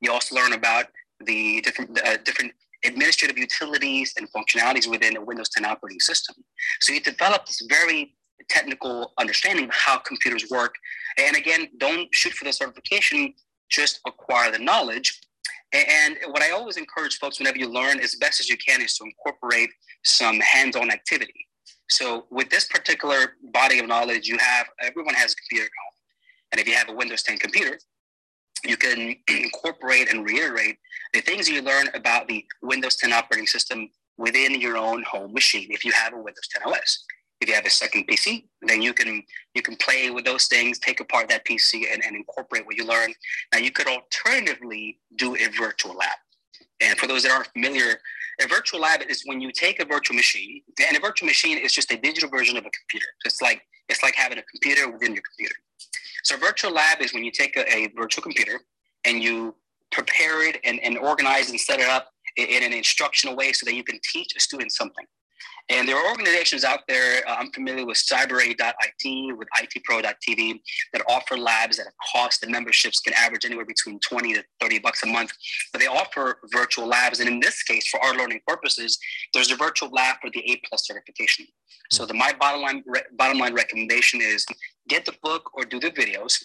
You 0.01 0.11
also 0.11 0.35
learn 0.35 0.53
about 0.53 0.85
the 1.19 1.61
different 1.61 1.99
uh, 2.05 2.17
different 2.17 2.53
administrative 2.85 3.37
utilities 3.37 4.13
and 4.17 4.27
functionalities 4.31 4.87
within 4.89 5.17
a 5.17 5.21
Windows 5.21 5.49
10 5.49 5.65
operating 5.65 5.99
system. 5.99 6.35
So 6.81 6.93
you 6.93 6.99
develop 6.99 7.45
this 7.45 7.61
very 7.69 8.15
technical 8.49 9.13
understanding 9.17 9.65
of 9.65 9.71
how 9.73 9.97
computers 9.97 10.45
work. 10.49 10.75
And 11.17 11.35
again, 11.35 11.69
don't 11.77 12.07
shoot 12.13 12.33
for 12.33 12.45
the 12.45 12.53
certification, 12.53 13.33
just 13.69 13.99
acquire 14.05 14.51
the 14.51 14.59
knowledge. 14.59 15.19
And 15.73 16.17
what 16.27 16.41
I 16.41 16.51
always 16.51 16.77
encourage 16.77 17.17
folks 17.17 17.39
whenever 17.39 17.57
you 17.57 17.67
learn 17.67 17.99
as 17.99 18.15
best 18.15 18.39
as 18.39 18.49
you 18.49 18.57
can 18.57 18.81
is 18.81 18.95
to 18.97 19.05
incorporate 19.05 19.69
some 20.03 20.39
hands-on 20.39 20.91
activity. 20.91 21.47
So 21.89 22.25
with 22.29 22.49
this 22.49 22.65
particular 22.65 23.33
body 23.51 23.79
of 23.79 23.87
knowledge, 23.87 24.27
you 24.27 24.37
have 24.37 24.67
everyone 24.81 25.15
has 25.15 25.33
a 25.33 25.35
computer 25.35 25.65
at 25.65 25.71
home. 25.83 25.93
And 26.51 26.61
if 26.61 26.67
you 26.67 26.75
have 26.75 26.89
a 26.89 26.93
Windows 26.93 27.23
10 27.23 27.37
computer, 27.39 27.77
you 28.65 28.77
can 28.77 29.15
incorporate 29.27 30.11
and 30.11 30.25
reiterate 30.25 30.77
the 31.13 31.21
things 31.21 31.47
you 31.47 31.61
learn 31.61 31.87
about 31.93 32.27
the 32.27 32.45
Windows 32.61 32.95
10 32.97 33.13
operating 33.13 33.47
system 33.47 33.89
within 34.17 34.59
your 34.59 34.77
own 34.77 35.03
home 35.03 35.33
machine 35.33 35.67
if 35.69 35.85
you 35.85 35.91
have 35.91 36.13
a 36.13 36.17
Windows 36.17 36.47
10 36.51 36.71
OS. 36.71 37.05
If 37.39 37.49
you 37.49 37.53
have 37.53 37.67
a 37.67 37.69
second 37.69 38.07
PC, 38.07 38.45
then 38.63 38.81
you 38.81 38.93
can 38.93 39.21
you 39.53 39.61
can 39.61 39.75
play 39.75 40.09
with 40.09 40.25
those 40.25 40.47
things, 40.47 40.79
take 40.79 40.99
apart 40.99 41.29
that 41.29 41.45
PC 41.45 41.85
and, 41.93 42.03
and 42.03 42.15
incorporate 42.15 42.65
what 42.65 42.77
you 42.77 42.85
learn. 42.85 43.13
Now 43.53 43.59
you 43.59 43.71
could 43.71 43.87
alternatively 43.87 44.99
do 45.15 45.35
a 45.35 45.47
virtual 45.49 45.95
lab. 45.95 46.17
And 46.81 46.97
for 46.97 47.05
those 47.05 47.23
that 47.23 47.31
aren't 47.31 47.47
familiar, 47.47 47.99
a 48.41 48.47
virtual 48.47 48.81
lab 48.81 49.01
is 49.07 49.23
when 49.25 49.39
you 49.39 49.51
take 49.51 49.79
a 49.79 49.85
virtual 49.85 50.15
machine, 50.15 50.61
and 50.87 50.97
a 50.97 50.99
virtual 50.99 51.27
machine 51.27 51.57
is 51.57 51.73
just 51.73 51.91
a 51.91 51.97
digital 51.97 52.29
version 52.29 52.57
of 52.57 52.65
a 52.65 52.69
computer. 52.69 53.07
It's 53.25 53.41
like 53.41 53.61
it's 53.87 54.01
like 54.01 54.15
having 54.15 54.39
a 54.39 54.43
computer 54.43 54.91
within 54.91 55.13
your 55.13 55.23
computer. 55.23 55.55
So 56.23 56.37
virtual 56.37 56.71
lab 56.71 57.01
is 57.01 57.13
when 57.13 57.23
you 57.23 57.31
take 57.31 57.57
a, 57.57 57.75
a 57.75 57.87
virtual 57.95 58.23
computer 58.23 58.59
and 59.05 59.21
you 59.21 59.55
prepare 59.91 60.47
it 60.47 60.59
and, 60.63 60.79
and 60.81 60.97
organize 60.97 61.49
and 61.49 61.59
set 61.59 61.79
it 61.79 61.87
up 61.87 62.09
in, 62.35 62.47
in, 62.47 62.63
an 62.63 62.73
instructional 62.73 63.35
way 63.35 63.51
so 63.51 63.65
that 63.65 63.73
you 63.73 63.83
can 63.83 63.99
teach 64.03 64.35
a 64.35 64.39
student 64.39 64.71
something. 64.71 65.05
And 65.69 65.87
there 65.87 65.97
are 65.97 66.09
organizations 66.09 66.63
out 66.63 66.79
there, 66.87 67.27
uh, 67.27 67.35
I'm 67.35 67.51
familiar 67.51 67.85
with 67.85 67.97
cybrary.it, 67.97 69.37
with 69.37 69.47
itpro.tv, 69.59 70.59
that 70.93 71.01
offer 71.09 71.37
labs 71.37 71.77
at 71.77 71.87
a 71.87 71.91
cost. 72.13 72.39
The 72.39 72.47
memberships 72.47 73.01
can 73.01 73.13
average 73.13 73.43
anywhere 73.43 73.65
between 73.65 73.99
20 73.99 74.33
to 74.35 74.43
30 74.61 74.79
bucks 74.79 75.03
a 75.03 75.07
month, 75.07 75.33
but 75.73 75.81
they 75.81 75.87
offer 75.87 76.39
virtual 76.53 76.87
labs. 76.87 77.19
And 77.19 77.27
in 77.27 77.41
this 77.41 77.63
case, 77.63 77.87
for 77.87 78.01
our 78.01 78.15
learning 78.15 78.41
purposes, 78.47 78.97
there's 79.33 79.51
a 79.51 79.57
virtual 79.57 79.89
lab 79.89 80.17
for 80.21 80.29
the 80.29 80.39
A 80.49 80.61
plus 80.67 80.87
certification. 80.87 81.45
So 81.91 82.05
the 82.05 82.13
my 82.13 82.33
bottom 82.39 82.61
line 82.61 82.83
bottom 83.17 83.39
line 83.39 83.53
recommendation 83.53 84.21
is 84.21 84.45
get 84.87 85.05
the 85.05 85.13
book 85.21 85.51
or 85.53 85.63
do 85.63 85.79
the 85.79 85.91
videos, 85.91 86.43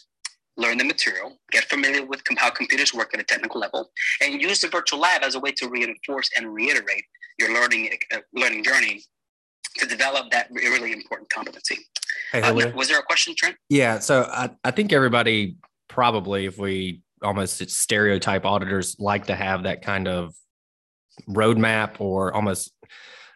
learn 0.56 0.78
the 0.78 0.84
material, 0.84 1.38
get 1.50 1.64
familiar 1.64 2.04
with 2.04 2.22
how 2.36 2.50
computers 2.50 2.92
work 2.92 3.14
at 3.14 3.20
a 3.20 3.24
technical 3.24 3.60
level, 3.60 3.90
and 4.22 4.40
use 4.40 4.60
the 4.60 4.68
virtual 4.68 5.00
lab 5.00 5.22
as 5.22 5.34
a 5.34 5.40
way 5.40 5.52
to 5.52 5.68
reinforce 5.68 6.30
and 6.36 6.52
reiterate 6.52 7.04
your 7.38 7.52
learning 7.54 7.90
uh, 8.14 8.18
learning 8.34 8.62
journey 8.62 9.02
to 9.78 9.86
develop 9.86 10.30
that 10.30 10.48
really 10.52 10.92
important 10.92 11.30
competency. 11.30 11.78
Hey, 12.32 12.42
uh, 12.42 12.72
was 12.74 12.88
there 12.88 12.98
a 12.98 13.02
question, 13.02 13.34
Trent? 13.36 13.56
Yeah. 13.68 13.98
So 13.98 14.28
I, 14.30 14.50
I 14.64 14.70
think 14.70 14.92
everybody 14.92 15.56
probably, 15.88 16.46
if 16.46 16.58
we 16.58 17.00
almost 17.22 17.70
stereotype 17.70 18.44
auditors, 18.44 18.96
like 18.98 19.26
to 19.26 19.34
have 19.34 19.62
that 19.62 19.82
kind 19.82 20.08
of 20.08 20.34
roadmap 21.28 22.00
or 22.00 22.34
almost 22.34 22.72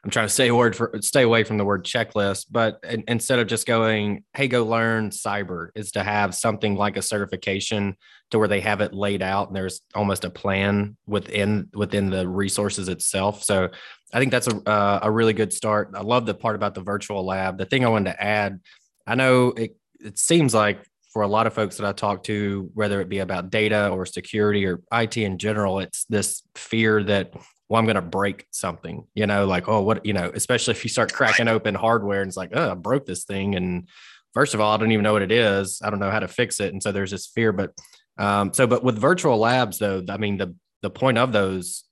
I'm 0.06 0.10
trying 0.10 0.28
to 0.28 0.32
stay 0.32 0.52
word 0.52 0.76
for 0.76 0.92
stay 1.00 1.22
away 1.22 1.42
from 1.42 1.58
the 1.58 1.64
word 1.64 1.84
checklist, 1.84 2.46
but 2.48 2.78
in, 2.88 3.02
instead 3.08 3.40
of 3.40 3.48
just 3.48 3.66
going, 3.66 4.22
"Hey, 4.34 4.46
go 4.46 4.64
learn 4.64 5.10
cyber," 5.10 5.70
is 5.74 5.90
to 5.92 6.04
have 6.04 6.32
something 6.32 6.76
like 6.76 6.96
a 6.96 7.02
certification 7.02 7.96
to 8.30 8.38
where 8.38 8.46
they 8.46 8.60
have 8.60 8.80
it 8.80 8.94
laid 8.94 9.20
out 9.20 9.48
and 9.48 9.56
there's 9.56 9.80
almost 9.96 10.24
a 10.24 10.30
plan 10.30 10.96
within 11.08 11.70
within 11.74 12.08
the 12.08 12.28
resources 12.28 12.88
itself. 12.88 13.42
So 13.42 13.68
I 14.12 14.20
think 14.20 14.30
that's 14.30 14.46
a 14.46 14.54
uh, 14.68 15.00
a 15.02 15.10
really 15.10 15.32
good 15.32 15.52
start. 15.52 15.90
I 15.92 16.02
love 16.02 16.24
the 16.24 16.34
part 16.34 16.54
about 16.54 16.76
the 16.76 16.82
virtual 16.82 17.26
lab. 17.26 17.58
The 17.58 17.66
thing 17.66 17.84
I 17.84 17.88
wanted 17.88 18.12
to 18.12 18.22
add, 18.22 18.60
I 19.08 19.16
know 19.16 19.48
it 19.48 19.76
it 19.98 20.20
seems 20.20 20.54
like 20.54 20.86
for 21.12 21.22
a 21.22 21.28
lot 21.28 21.48
of 21.48 21.52
folks 21.52 21.78
that 21.78 21.86
I 21.86 21.90
talk 21.90 22.22
to, 22.24 22.70
whether 22.74 23.00
it 23.00 23.08
be 23.08 23.18
about 23.18 23.50
data 23.50 23.88
or 23.88 24.06
security 24.06 24.66
or 24.66 24.82
IT 24.92 25.16
in 25.16 25.38
general, 25.38 25.80
it's 25.80 26.04
this 26.04 26.44
fear 26.54 27.02
that 27.02 27.32
well, 27.68 27.78
I'm 27.78 27.86
going 27.86 27.96
to 27.96 28.02
break 28.02 28.46
something, 28.50 29.04
you 29.14 29.26
know, 29.26 29.46
like, 29.46 29.68
oh, 29.68 29.82
what, 29.82 30.06
you 30.06 30.12
know, 30.12 30.30
especially 30.34 30.72
if 30.72 30.84
you 30.84 30.90
start 30.90 31.12
cracking 31.12 31.48
open 31.48 31.74
hardware 31.74 32.20
and 32.20 32.28
it's 32.28 32.36
like, 32.36 32.50
oh, 32.54 32.70
I 32.70 32.74
broke 32.74 33.06
this 33.06 33.24
thing. 33.24 33.56
And 33.56 33.88
first 34.34 34.54
of 34.54 34.60
all, 34.60 34.72
I 34.72 34.76
don't 34.76 34.92
even 34.92 35.02
know 35.02 35.12
what 35.12 35.22
it 35.22 35.32
is. 35.32 35.80
I 35.82 35.90
don't 35.90 35.98
know 35.98 36.10
how 36.10 36.20
to 36.20 36.28
fix 36.28 36.60
it. 36.60 36.72
And 36.72 36.82
so 36.82 36.92
there's 36.92 37.10
this 37.10 37.26
fear. 37.26 37.52
But 37.52 37.72
um, 38.18 38.54
so, 38.54 38.66
but 38.66 38.84
with 38.84 38.98
virtual 38.98 39.38
labs, 39.38 39.78
though, 39.78 40.04
I 40.08 40.16
mean, 40.16 40.36
the, 40.36 40.54
the 40.82 40.90
point 40.90 41.18
of 41.18 41.32
those, 41.32 41.84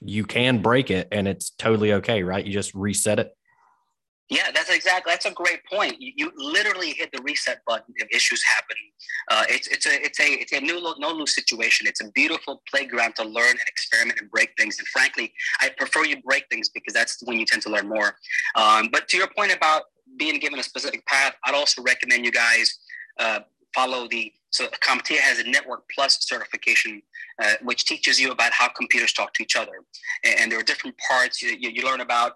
you 0.00 0.24
can 0.24 0.62
break 0.62 0.90
it 0.90 1.08
and 1.12 1.28
it's 1.28 1.50
totally 1.50 1.92
okay, 1.94 2.22
right? 2.22 2.44
You 2.44 2.52
just 2.52 2.74
reset 2.74 3.18
it. 3.20 3.30
Yeah, 4.30 4.52
that's 4.54 4.70
exactly. 4.70 5.10
That's 5.10 5.26
a 5.26 5.32
great 5.32 5.60
point. 5.66 6.00
You, 6.00 6.12
you 6.14 6.32
literally 6.36 6.92
hit 6.92 7.10
the 7.12 7.20
reset 7.22 7.62
button 7.66 7.92
if 7.96 8.08
issues 8.14 8.42
happen. 8.44 8.76
Uh, 9.28 9.44
it's 9.48 9.66
it's 9.66 9.86
a 9.86 10.04
it's 10.04 10.20
a 10.20 10.32
it's 10.40 10.52
a 10.52 10.60
new 10.60 10.94
no 10.98 11.10
lose 11.10 11.34
situation. 11.34 11.88
It's 11.88 12.00
a 12.00 12.10
beautiful 12.12 12.62
playground 12.70 13.16
to 13.16 13.24
learn 13.24 13.50
and 13.50 13.60
experiment 13.66 14.20
and 14.20 14.30
break 14.30 14.50
things. 14.56 14.78
And 14.78 14.86
frankly, 14.86 15.32
I 15.60 15.70
prefer 15.76 16.04
you 16.04 16.22
break 16.22 16.44
things 16.48 16.68
because 16.68 16.94
that's 16.94 17.20
when 17.24 17.40
you 17.40 17.44
tend 17.44 17.62
to 17.62 17.70
learn 17.70 17.88
more. 17.88 18.14
Um, 18.54 18.88
but 18.92 19.08
to 19.08 19.16
your 19.16 19.28
point 19.36 19.52
about 19.54 19.82
being 20.16 20.38
given 20.38 20.60
a 20.60 20.62
specific 20.62 21.04
path, 21.06 21.34
I'd 21.44 21.54
also 21.54 21.82
recommend 21.82 22.24
you 22.24 22.32
guys 22.32 22.78
uh, 23.18 23.40
follow 23.74 24.06
the 24.08 24.32
so 24.50 24.66
CompTIA 24.66 25.18
has 25.18 25.40
a 25.40 25.48
Network 25.48 25.88
Plus 25.92 26.18
certification, 26.20 27.02
uh, 27.42 27.54
which 27.62 27.84
teaches 27.84 28.20
you 28.20 28.30
about 28.30 28.52
how 28.52 28.68
computers 28.68 29.12
talk 29.12 29.32
to 29.34 29.42
each 29.42 29.56
other, 29.56 29.72
and, 30.24 30.40
and 30.40 30.52
there 30.52 30.58
are 30.60 30.64
different 30.64 30.96
parts 31.08 31.42
you, 31.42 31.56
you, 31.58 31.70
you 31.70 31.82
learn 31.82 32.00
about 32.00 32.34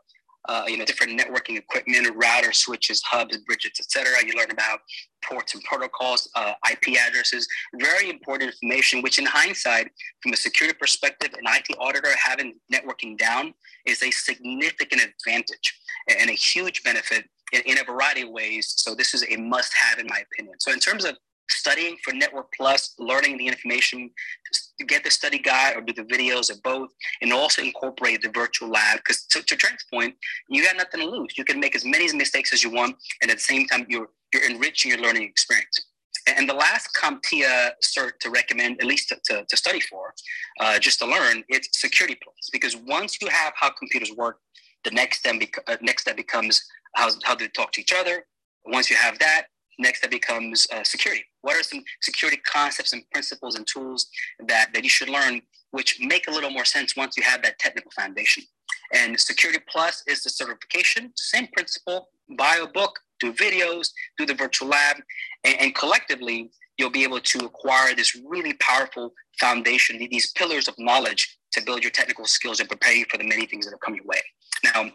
uh, 0.48 0.64
you 0.66 0.76
know, 0.76 0.84
different 0.84 1.18
networking 1.18 1.56
equipment, 1.56 2.06
routers, 2.18 2.56
switches, 2.56 3.02
hubs, 3.02 3.36
bridges, 3.38 3.72
etc. 3.78 4.12
You 4.24 4.34
learn 4.38 4.50
about 4.50 4.80
ports 5.24 5.54
and 5.54 5.64
protocols, 5.64 6.28
uh, 6.34 6.52
IP 6.70 6.96
addresses, 6.98 7.48
very 7.80 8.10
important 8.10 8.50
information, 8.52 9.02
which 9.02 9.18
in 9.18 9.24
hindsight, 9.24 9.90
from 10.22 10.32
a 10.32 10.36
security 10.36 10.76
perspective, 10.78 11.30
an 11.34 11.44
IT 11.46 11.76
auditor 11.78 12.14
having 12.22 12.54
networking 12.72 13.16
down 13.16 13.54
is 13.86 14.02
a 14.02 14.10
significant 14.10 15.02
advantage 15.02 15.80
and 16.20 16.28
a 16.28 16.34
huge 16.34 16.82
benefit 16.82 17.24
in, 17.52 17.62
in 17.62 17.78
a 17.78 17.84
variety 17.84 18.22
of 18.22 18.30
ways. 18.30 18.74
So 18.76 18.94
this 18.94 19.14
is 19.14 19.24
a 19.30 19.36
must 19.36 19.72
have 19.74 19.98
in 19.98 20.06
my 20.08 20.22
opinion. 20.32 20.56
So 20.58 20.72
in 20.72 20.78
terms 20.78 21.04
of 21.04 21.16
studying 21.50 21.96
for 22.02 22.12
Network 22.12 22.52
Plus, 22.56 22.94
learning 22.98 23.38
the 23.38 23.46
information, 23.46 24.10
get 24.86 25.04
the 25.04 25.10
study 25.10 25.38
guide 25.38 25.76
or 25.76 25.80
do 25.80 25.92
the 25.92 26.02
videos 26.02 26.50
of 26.50 26.62
both, 26.62 26.90
and 27.22 27.32
also 27.32 27.62
incorporate 27.62 28.22
the 28.22 28.30
virtual 28.30 28.68
lab. 28.68 28.98
Because 28.98 29.24
to, 29.26 29.42
to 29.42 29.56
Trent's 29.56 29.84
point, 29.84 30.14
you 30.48 30.64
got 30.64 30.76
nothing 30.76 31.00
to 31.00 31.06
lose. 31.06 31.38
You 31.38 31.44
can 31.44 31.60
make 31.60 31.76
as 31.76 31.84
many 31.84 32.12
mistakes 32.14 32.52
as 32.52 32.62
you 32.64 32.70
want, 32.70 32.96
and 33.22 33.30
at 33.30 33.36
the 33.36 33.42
same 33.42 33.66
time, 33.66 33.86
you're 33.88 34.08
you're 34.32 34.50
enriching 34.50 34.90
your 34.90 35.00
learning 35.00 35.22
experience. 35.22 35.80
And 36.26 36.48
the 36.48 36.54
last 36.54 36.88
CompTIA 37.00 37.72
cert 37.84 38.18
to 38.20 38.30
recommend, 38.30 38.80
at 38.80 38.86
least 38.86 39.10
to, 39.10 39.18
to, 39.26 39.44
to 39.44 39.56
study 39.56 39.80
for, 39.80 40.14
uh, 40.58 40.78
just 40.78 40.98
to 41.00 41.06
learn, 41.06 41.44
it's 41.48 41.68
Security 41.78 42.16
Plus. 42.22 42.48
Because 42.50 42.76
once 42.76 43.18
you 43.20 43.28
have 43.28 43.52
how 43.56 43.70
computers 43.70 44.10
work, 44.16 44.38
the 44.84 44.90
next 44.90 45.18
step, 45.18 45.38
bec- 45.38 45.62
uh, 45.66 45.76
next 45.82 46.02
step 46.02 46.16
becomes 46.16 46.62
how, 46.94 47.10
how 47.24 47.34
they 47.34 47.48
talk 47.48 47.72
to 47.72 47.80
each 47.80 47.92
other. 47.92 48.26
Once 48.66 48.90
you 48.90 48.96
have 48.96 49.18
that, 49.18 49.46
next 49.78 49.98
step 49.98 50.10
becomes 50.10 50.66
uh, 50.72 50.82
security. 50.82 51.24
What 51.44 51.56
are 51.56 51.62
some 51.62 51.84
security 52.00 52.40
concepts 52.50 52.94
and 52.94 53.02
principles 53.12 53.54
and 53.54 53.66
tools 53.66 54.06
that, 54.48 54.72
that 54.72 54.82
you 54.82 54.88
should 54.88 55.10
learn, 55.10 55.42
which 55.72 55.98
make 56.00 56.26
a 56.26 56.30
little 56.30 56.48
more 56.48 56.64
sense 56.64 56.96
once 56.96 57.18
you 57.18 57.22
have 57.22 57.42
that 57.42 57.58
technical 57.58 57.90
foundation? 57.90 58.44
And 58.94 59.20
Security 59.20 59.60
Plus 59.68 60.02
is 60.06 60.22
the 60.22 60.30
certification, 60.30 61.12
same 61.16 61.48
principle, 61.48 62.08
buy 62.38 62.60
a 62.62 62.66
book, 62.66 62.98
do 63.20 63.30
videos, 63.30 63.90
do 64.16 64.24
the 64.24 64.32
virtual 64.32 64.68
lab, 64.68 64.96
and, 65.44 65.60
and 65.60 65.74
collectively, 65.74 66.50
you'll 66.78 66.90
be 66.90 67.04
able 67.04 67.20
to 67.20 67.38
acquire 67.44 67.94
this 67.94 68.18
really 68.26 68.54
powerful 68.54 69.12
foundation, 69.38 69.98
these 70.10 70.32
pillars 70.32 70.66
of 70.66 70.74
knowledge 70.78 71.36
to 71.52 71.60
build 71.60 71.82
your 71.84 71.90
technical 71.90 72.24
skills 72.24 72.58
and 72.58 72.70
prepare 72.70 72.94
you 72.94 73.04
for 73.10 73.18
the 73.18 73.24
many 73.24 73.44
things 73.44 73.66
that 73.66 73.72
have 73.72 73.80
come 73.80 73.94
your 73.94 74.06
way. 74.06 74.22
Now, 74.64 74.90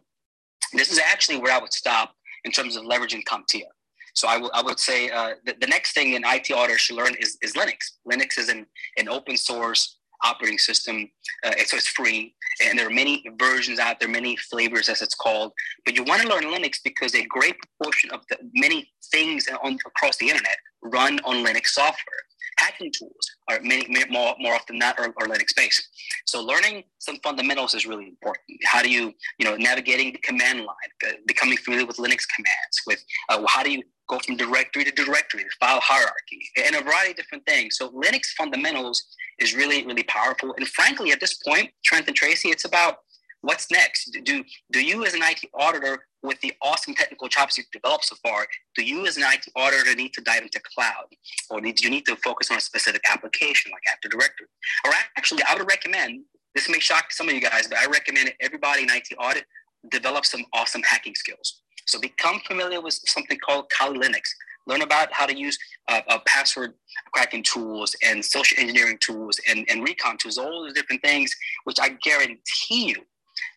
this 0.74 0.92
is 0.92 1.00
actually 1.00 1.38
where 1.38 1.54
I 1.54 1.60
would 1.60 1.74
stop 1.74 2.16
in 2.44 2.52
terms 2.52 2.76
of 2.76 2.86
leveraging 2.86 3.24
CompTIA. 3.26 3.66
So 4.14 4.28
I, 4.28 4.34
w- 4.34 4.52
I 4.54 4.62
would 4.62 4.80
say 4.80 5.10
uh, 5.10 5.34
the, 5.46 5.56
the 5.60 5.68
next 5.68 5.94
thing 5.94 6.16
an 6.16 6.24
IT 6.26 6.52
auditor 6.52 6.78
should 6.78 6.96
learn 6.96 7.16
is, 7.20 7.38
is 7.42 7.54
Linux. 7.54 7.92
Linux 8.10 8.38
is 8.38 8.50
an, 8.50 8.66
an 8.98 9.10
open 9.10 9.38
source 9.38 9.98
operating 10.24 10.58
system. 10.58 11.10
Uh, 11.44 11.52
so 11.66 11.78
it's 11.78 11.88
free, 11.88 12.36
and 12.66 12.78
there 12.78 12.88
are 12.88 12.92
many 12.92 13.24
versions 13.38 13.80
out 13.80 14.00
there, 14.00 14.10
many 14.10 14.36
flavors 14.36 14.90
as 14.90 15.02
it's 15.02 15.16
called. 15.16 15.54
But 15.86 15.96
you 15.96 16.04
want 16.04 16.22
to 16.24 16.28
learn 16.28 16.44
Linux 16.44 16.80
because 16.84 17.16
a 17.16 17.24
great 17.26 17.56
proportion 17.60 18.12
of 18.12 18.22
the 18.30 18.38
many 18.54 18.92
things 19.12 19.48
on, 19.64 19.78
across 19.86 20.18
the 20.18 20.28
internet 20.28 20.58
run 20.84 21.20
on 21.24 21.46
Linux 21.46 21.68
software 21.68 22.24
hacking 22.60 22.92
tools 22.92 23.32
are 23.50 23.60
many, 23.62 23.88
more, 24.10 24.36
more 24.40 24.54
often 24.54 24.78
than 24.78 24.80
not 24.80 25.00
are, 25.00 25.14
are 25.18 25.28
Linux 25.28 25.56
based. 25.56 25.88
So 26.26 26.44
learning 26.44 26.84
some 27.00 27.18
fundamentals 27.24 27.74
is 27.74 27.86
really 27.86 28.08
important. 28.08 28.46
How 28.66 28.82
do 28.82 28.90
you, 28.90 29.14
you 29.38 29.46
know, 29.46 29.56
navigating 29.56 30.12
the 30.12 30.20
command 30.20 30.60
line, 30.60 30.92
uh, 31.08 31.14
becoming 31.26 31.58
familiar 31.58 31.86
with 31.86 31.98
Linux 31.98 32.24
commands, 32.36 32.82
with 32.86 33.04
uh, 33.30 33.44
how 33.48 33.64
do 33.64 33.72
you 33.72 33.84
go 34.10 34.20
from 34.20 34.36
directory 34.36 34.84
to 34.84 34.92
directory, 34.92 35.46
file 35.60 35.80
hierarchy, 35.80 36.42
and 36.66 36.76
a 36.76 36.82
variety 36.82 37.12
of 37.12 37.18
different 37.18 37.46
things. 37.46 37.78
So 37.78 37.90
Linux 37.92 38.28
fundamentals 38.38 39.04
is 39.40 39.56
really, 39.56 39.86
really 39.86 40.04
powerful. 40.04 40.54
And 40.58 40.68
frankly, 40.68 41.12
at 41.12 41.20
this 41.20 41.36
point, 41.36 41.70
Trent 41.86 42.08
and 42.08 42.16
Tracie, 42.16 42.50
it's 42.50 42.66
about 42.66 42.98
what's 43.42 43.72
next? 43.72 44.18
Do, 44.24 44.44
do 44.72 44.84
you 44.84 45.06
as 45.06 45.14
an 45.14 45.22
IT 45.24 45.42
auditor 45.54 46.06
with 46.24 46.40
the 46.42 46.52
awesome 46.62 46.94
technical 46.94 47.30
chops 47.30 47.58
you've 47.58 47.72
developed 47.72 48.06
so 48.06 48.16
far, 48.22 48.46
do 48.76 48.84
you 48.84 49.08
as 49.08 49.16
an 49.16 49.24
IT 49.26 49.46
auditor 49.56 49.96
need 49.96 50.14
to 50.14 50.22
dive 50.22 50.44
into 50.44 50.60
cloud? 50.76 51.06
Or 51.50 51.62
do 51.62 51.74
you 51.80 51.90
need 51.90 52.06
to 52.08 52.16
focus 52.18 52.52
on 52.52 52.58
a 52.58 52.62
specific 52.62 53.02
application 53.10 53.72
like 53.72 53.84
Active 53.90 54.12
Directory? 54.12 54.48
Or 54.86 54.92
actually, 55.18 55.44
I 55.48 55.56
would 55.56 55.68
recommend, 55.68 56.24
this 56.56 56.68
may 56.68 56.80
shock 56.80 57.12
some 57.12 57.30
of 57.30 57.36
you 57.36 57.42
guys, 57.42 57.68
but 57.68 57.78
I 57.78 57.86
recommend 57.86 58.34
everybody 58.42 58.84
in 58.84 58.90
IT 58.90 59.08
audit 59.18 59.46
develop 59.92 60.26
some 60.26 60.44
awesome 60.54 60.84
hacking 60.84 61.16
skills. 61.16 61.62
So 61.90 62.00
become 62.00 62.40
familiar 62.42 62.82
with 62.82 62.94
something 63.06 63.40
called 63.40 63.70
Kali 63.72 63.98
Linux. 63.98 64.22
Learn 64.68 64.84
about 64.84 65.12
how 65.12 65.26
to 65.26 65.36
use 65.36 65.58
uh, 65.88 66.02
uh, 66.08 66.20
password 66.28 66.76
cracking 67.14 67.42
tools 67.42 67.96
and 68.06 68.24
social 68.24 68.60
engineering 68.60 69.00
tools 69.00 69.40
and, 69.50 69.66
and 69.70 69.84
recon 69.84 70.18
tools, 70.18 70.38
all 70.38 70.64
those 70.64 70.74
different 70.74 71.02
things, 71.02 71.36
which 71.64 71.78
I 71.82 71.90
guarantee 71.90 72.90
you 72.90 72.96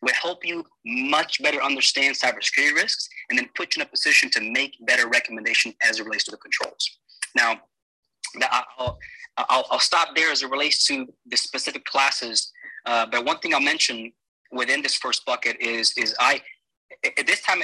will 0.01 0.15
help 0.15 0.47
you 0.47 0.65
much 0.87 1.43
better 1.43 1.61
understand 1.63 2.17
cybersecurity 2.17 2.75
risks 2.75 3.07
and 3.29 3.39
then 3.39 3.51
put 3.55 3.77
you 3.77 3.83
in 3.83 3.87
a 3.87 3.91
position 3.91 4.31
to 4.31 4.41
make 4.41 4.77
better 4.87 5.09
recommendation 5.09 5.75
as 5.83 6.01
it 6.01 6.05
relates 6.05 6.25
to 6.25 6.31
the 6.31 6.39
controls. 6.39 6.99
Now, 7.37 7.61
I'll, 8.51 8.99
I'll, 9.37 9.67
I'll 9.71 9.79
stop 9.79 10.17
there 10.17 10.31
as 10.33 10.43
it 10.43 10.51
relates 10.51 10.87
to 10.87 11.07
the 11.27 11.37
specific 11.37 11.85
classes. 11.85 12.51
Uh, 12.87 13.05
but 13.13 13.27
one 13.27 13.39
thing 13.41 13.53
I'll 13.53 13.61
mention 13.61 14.13
within 14.53 14.81
this 14.81 14.95
first 14.95 15.27
bucket 15.27 15.61
is, 15.61 15.93
is 15.99 16.15
I, 16.19 16.41
at 17.19 17.27
this 17.27 17.43
time, 17.43 17.63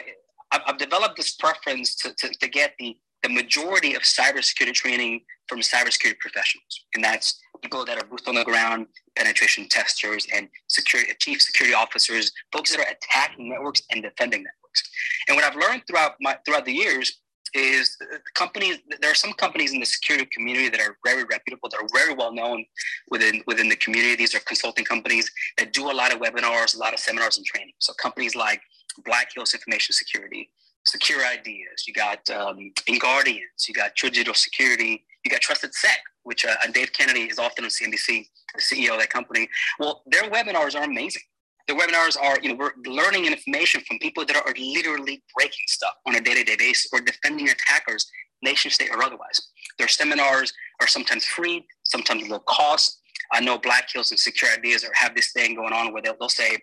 I've 0.51 0.79
developed 0.79 1.17
this 1.17 1.35
preference 1.35 1.95
to, 1.97 2.15
to, 2.15 2.29
to 2.29 2.49
get 2.49 2.73
the, 2.79 2.97
the 3.23 3.29
majority 3.29 3.95
of 3.95 4.03
cybersecurity 4.03 4.73
training 4.73 5.21
from 5.47 5.61
cybersecurity 5.61 6.19
professionals. 6.19 6.85
And 6.95 7.05
that's 7.05 7.39
people 7.63 7.85
that 7.85 8.03
are 8.03 8.07
boots 8.07 8.29
on 8.29 8.35
the 8.35 8.45
ground, 8.45 8.87
penetration 9.17 9.69
testers, 9.69 10.27
and 10.35 10.49
security 10.69 11.13
chief 11.19 11.43
security 11.43 11.75
officers, 11.75 12.33
folks 12.53 12.71
that 12.71 12.81
are 12.81 12.91
attacking 12.91 13.49
networks 13.51 13.83
and 13.91 14.03
defending 14.03 14.41
networks. 14.41 14.83
And 15.29 15.37
what 15.37 15.45
I've 15.45 15.57
learned 15.57 15.83
throughout 15.87 16.13
my 16.21 16.37
throughout 16.45 16.65
the 16.65 16.73
years 16.73 17.21
is 17.55 17.97
companies. 18.35 18.79
There 19.01 19.11
are 19.11 19.15
some 19.15 19.33
companies 19.33 19.73
in 19.73 19.81
the 19.81 19.87
security 19.87 20.29
community 20.33 20.69
that 20.69 20.81
are 20.81 20.97
very 21.05 21.25
reputable, 21.25 21.69
that 21.71 21.81
are 21.81 21.89
very 21.93 22.15
well 22.15 22.33
known 22.33 22.65
within 23.11 23.43
within 23.47 23.69
the 23.69 23.77
community. 23.77 24.17
These 24.17 24.35
are 24.35 24.41
consulting 24.41 24.85
companies 24.85 25.31
that 25.57 25.73
do 25.73 25.91
a 25.91 25.93
lot 25.93 26.13
of 26.13 26.21
webinars, 26.21 26.77
a 26.77 26.79
lot 26.79 26.93
of 26.93 27.01
seminars 27.01 27.39
and 27.39 27.47
training. 27.47 27.75
So 27.79 27.93
companies 27.95 28.35
like 28.35 28.61
Black 29.05 29.31
Hills 29.35 29.55
Information 29.55 29.93
Security, 29.93 30.51
Secure 30.85 31.25
Ideas, 31.25 31.85
you 31.87 31.95
got 31.95 32.29
um, 32.31 32.73
Guardians, 32.99 33.67
you 33.69 33.75
got 33.75 33.95
True 33.95 34.11
Digital 34.11 34.35
Security, 34.35 35.05
you 35.25 35.31
got 35.31 35.41
Trusted 35.41 35.75
Sec, 35.75 35.99
which 36.23 36.45
uh, 36.45 36.55
Dave 36.73 36.93
Kennedy 36.93 37.23
is 37.23 37.39
often 37.39 37.65
on 37.65 37.71
CNBC, 37.71 38.27
the 38.55 38.61
CEO 38.61 38.93
of 38.93 39.01
that 39.01 39.11
company. 39.11 39.49
Well, 39.79 40.03
their 40.07 40.31
webinars 40.31 40.75
are 40.75 40.85
amazing. 40.85 41.23
The 41.67 41.75
webinars 41.75 42.17
are, 42.19 42.39
you 42.43 42.49
know, 42.49 42.55
we're 42.55 42.73
learning 42.87 43.27
information 43.27 43.83
from 43.87 43.99
people 43.99 44.25
that 44.25 44.37
are 44.37 44.55
literally 44.59 45.23
breaking 45.37 45.65
stuff 45.67 45.95
on 46.07 46.15
a 46.15 46.21
day-to-day 46.21 46.57
basis 46.59 46.91
or 46.93 47.01
defending 47.01 47.51
attackers, 47.51 48.11
nation 48.43 48.71
state 48.71 48.91
or 48.91 49.03
otherwise. 49.03 49.41
Their 49.79 49.89
seminars 49.89 50.53
are 50.81 50.87
sometimes 50.87 51.27
free, 51.27 51.67
sometimes 51.83 52.27
low 52.29 52.39
cost. 52.41 53.01
I 53.33 53.41
know 53.41 53.59
Black 53.59 53.91
Hills 53.93 54.11
and 54.11 54.19
Secure 54.19 54.51
Ideas 54.51 54.83
are, 54.83 54.93
have 54.95 55.15
this 55.15 55.33
thing 55.33 55.55
going 55.57 55.75
on 55.75 55.93
where 55.93 56.01
they'll, 56.01 56.17
they'll 56.19 56.31
say, 56.31 56.57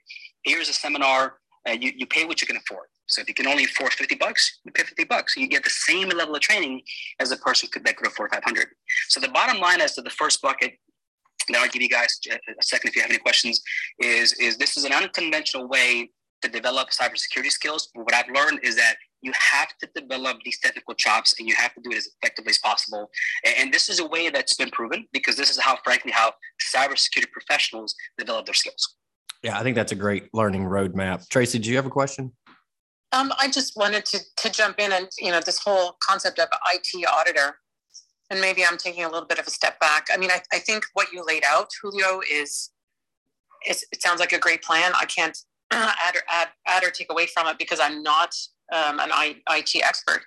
here's 0.43 0.69
a 0.69 0.73
seminar, 0.73 1.35
you, 1.73 1.91
you 1.95 2.05
pay 2.05 2.25
what 2.25 2.41
you 2.41 2.47
can 2.47 2.57
afford. 2.57 2.87
So 3.07 3.21
if 3.21 3.27
you 3.27 3.33
can 3.33 3.47
only 3.47 3.65
afford 3.65 3.93
50 3.93 4.15
bucks, 4.15 4.59
you 4.63 4.71
pay 4.71 4.83
50 4.83 5.03
bucks. 5.05 5.35
You 5.35 5.47
get 5.47 5.63
the 5.63 5.69
same 5.69 6.09
level 6.09 6.35
of 6.35 6.41
training 6.41 6.81
as 7.19 7.31
a 7.31 7.37
person 7.37 7.69
could, 7.71 7.85
that 7.85 7.97
could 7.97 8.07
afford 8.07 8.31
500. 8.31 8.67
So 9.09 9.19
the 9.19 9.29
bottom 9.29 9.61
line 9.61 9.81
as 9.81 9.93
to 9.95 10.01
the 10.01 10.09
first 10.09 10.41
bucket, 10.41 10.73
now 11.49 11.61
I'll 11.61 11.69
give 11.69 11.81
you 11.81 11.89
guys 11.89 12.19
a 12.31 12.63
second 12.63 12.89
if 12.89 12.95
you 12.95 13.01
have 13.01 13.11
any 13.11 13.19
questions, 13.19 13.61
is, 13.99 14.33
is 14.33 14.57
this 14.57 14.77
is 14.77 14.85
an 14.85 14.93
unconventional 14.93 15.67
way 15.67 16.09
to 16.41 16.49
develop 16.49 16.89
cybersecurity 16.89 17.51
skills. 17.51 17.89
But 17.93 18.05
what 18.05 18.13
I've 18.13 18.29
learned 18.33 18.61
is 18.63 18.75
that 18.77 18.95
you 19.21 19.31
have 19.33 19.69
to 19.79 19.89
develop 19.99 20.37
these 20.43 20.59
technical 20.59 20.93
chops 20.95 21.35
and 21.39 21.47
you 21.47 21.55
have 21.55 21.73
to 21.75 21.81
do 21.81 21.91
it 21.91 21.97
as 21.97 22.09
effectively 22.21 22.51
as 22.51 22.57
possible. 22.59 23.09
And 23.57 23.73
this 23.73 23.89
is 23.89 23.99
a 23.99 24.07
way 24.07 24.29
that's 24.29 24.55
been 24.55 24.71
proven 24.71 25.07
because 25.13 25.35
this 25.35 25.49
is 25.49 25.59
how, 25.59 25.77
frankly, 25.83 26.11
how 26.11 26.33
cybersecurity 26.75 27.31
professionals 27.31 27.95
develop 28.17 28.45
their 28.45 28.53
skills 28.53 28.95
Yeah, 29.45 29.59
I 29.59 29.61
think 29.61 29.75
that's 29.75 29.91
a 29.91 29.95
great 29.95 30.33
learning 30.33 30.63
roadmap. 30.63 31.29
Tracie, 31.29 31.59
do 31.59 31.69
you 31.69 31.75
have 31.75 31.85
a 31.85 31.91
question? 31.91 32.31
Um, 33.11 33.31
I 33.39 33.47
just 33.47 33.77
wanted 33.77 34.03
to 34.05 34.19
to 34.37 34.49
jump 34.49 34.79
in 34.79 34.91
and 34.91 35.07
you 35.19 35.29
know 35.29 35.39
this 35.39 35.59
whole 35.59 35.97
concept 36.01 36.39
of 36.39 36.47
IT 36.73 37.07
auditor, 37.07 37.59
and 38.31 38.41
maybe 38.41 38.65
I'm 38.65 38.75
taking 38.75 39.03
a 39.03 39.07
little 39.07 39.27
bit 39.27 39.37
of 39.37 39.45
a 39.45 39.51
step 39.51 39.79
back. 39.79 40.07
I 40.11 40.17
mean, 40.17 40.31
I, 40.31 40.41
I 40.51 40.57
think 40.57 40.85
what 40.93 41.13
you 41.13 41.23
laid 41.23 41.43
out, 41.47 41.69
Julio, 41.79 42.21
is, 42.21 42.71
is 43.69 43.85
it 43.91 44.01
sounds 44.01 44.19
like 44.19 44.33
a 44.33 44.39
great 44.39 44.63
plan. 44.63 44.93
I 44.95 45.05
can't 45.05 45.37
add 45.71 46.15
or 46.15 46.21
add, 46.27 46.47
add 46.65 46.83
or 46.83 46.89
take 46.89 47.11
away 47.11 47.27
from 47.27 47.45
it 47.45 47.59
because 47.59 47.79
I'm 47.79 48.01
not 48.01 48.33
um, 48.73 48.99
an 48.99 49.11
I, 49.13 49.35
IT 49.51 49.75
expert. 49.75 50.21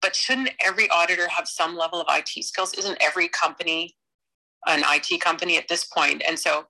But 0.00 0.14
shouldn't 0.14 0.50
every 0.64 0.88
auditor 0.90 1.26
have 1.26 1.48
some 1.48 1.76
level 1.76 2.00
of 2.00 2.06
IT 2.08 2.44
skills? 2.44 2.72
Isn't 2.74 2.98
every 3.00 3.26
company 3.26 3.96
an 4.68 4.84
IT 4.86 5.20
company 5.20 5.58
at 5.58 5.66
this 5.66 5.82
point? 5.82 6.22
And 6.24 6.38
so 6.38 6.66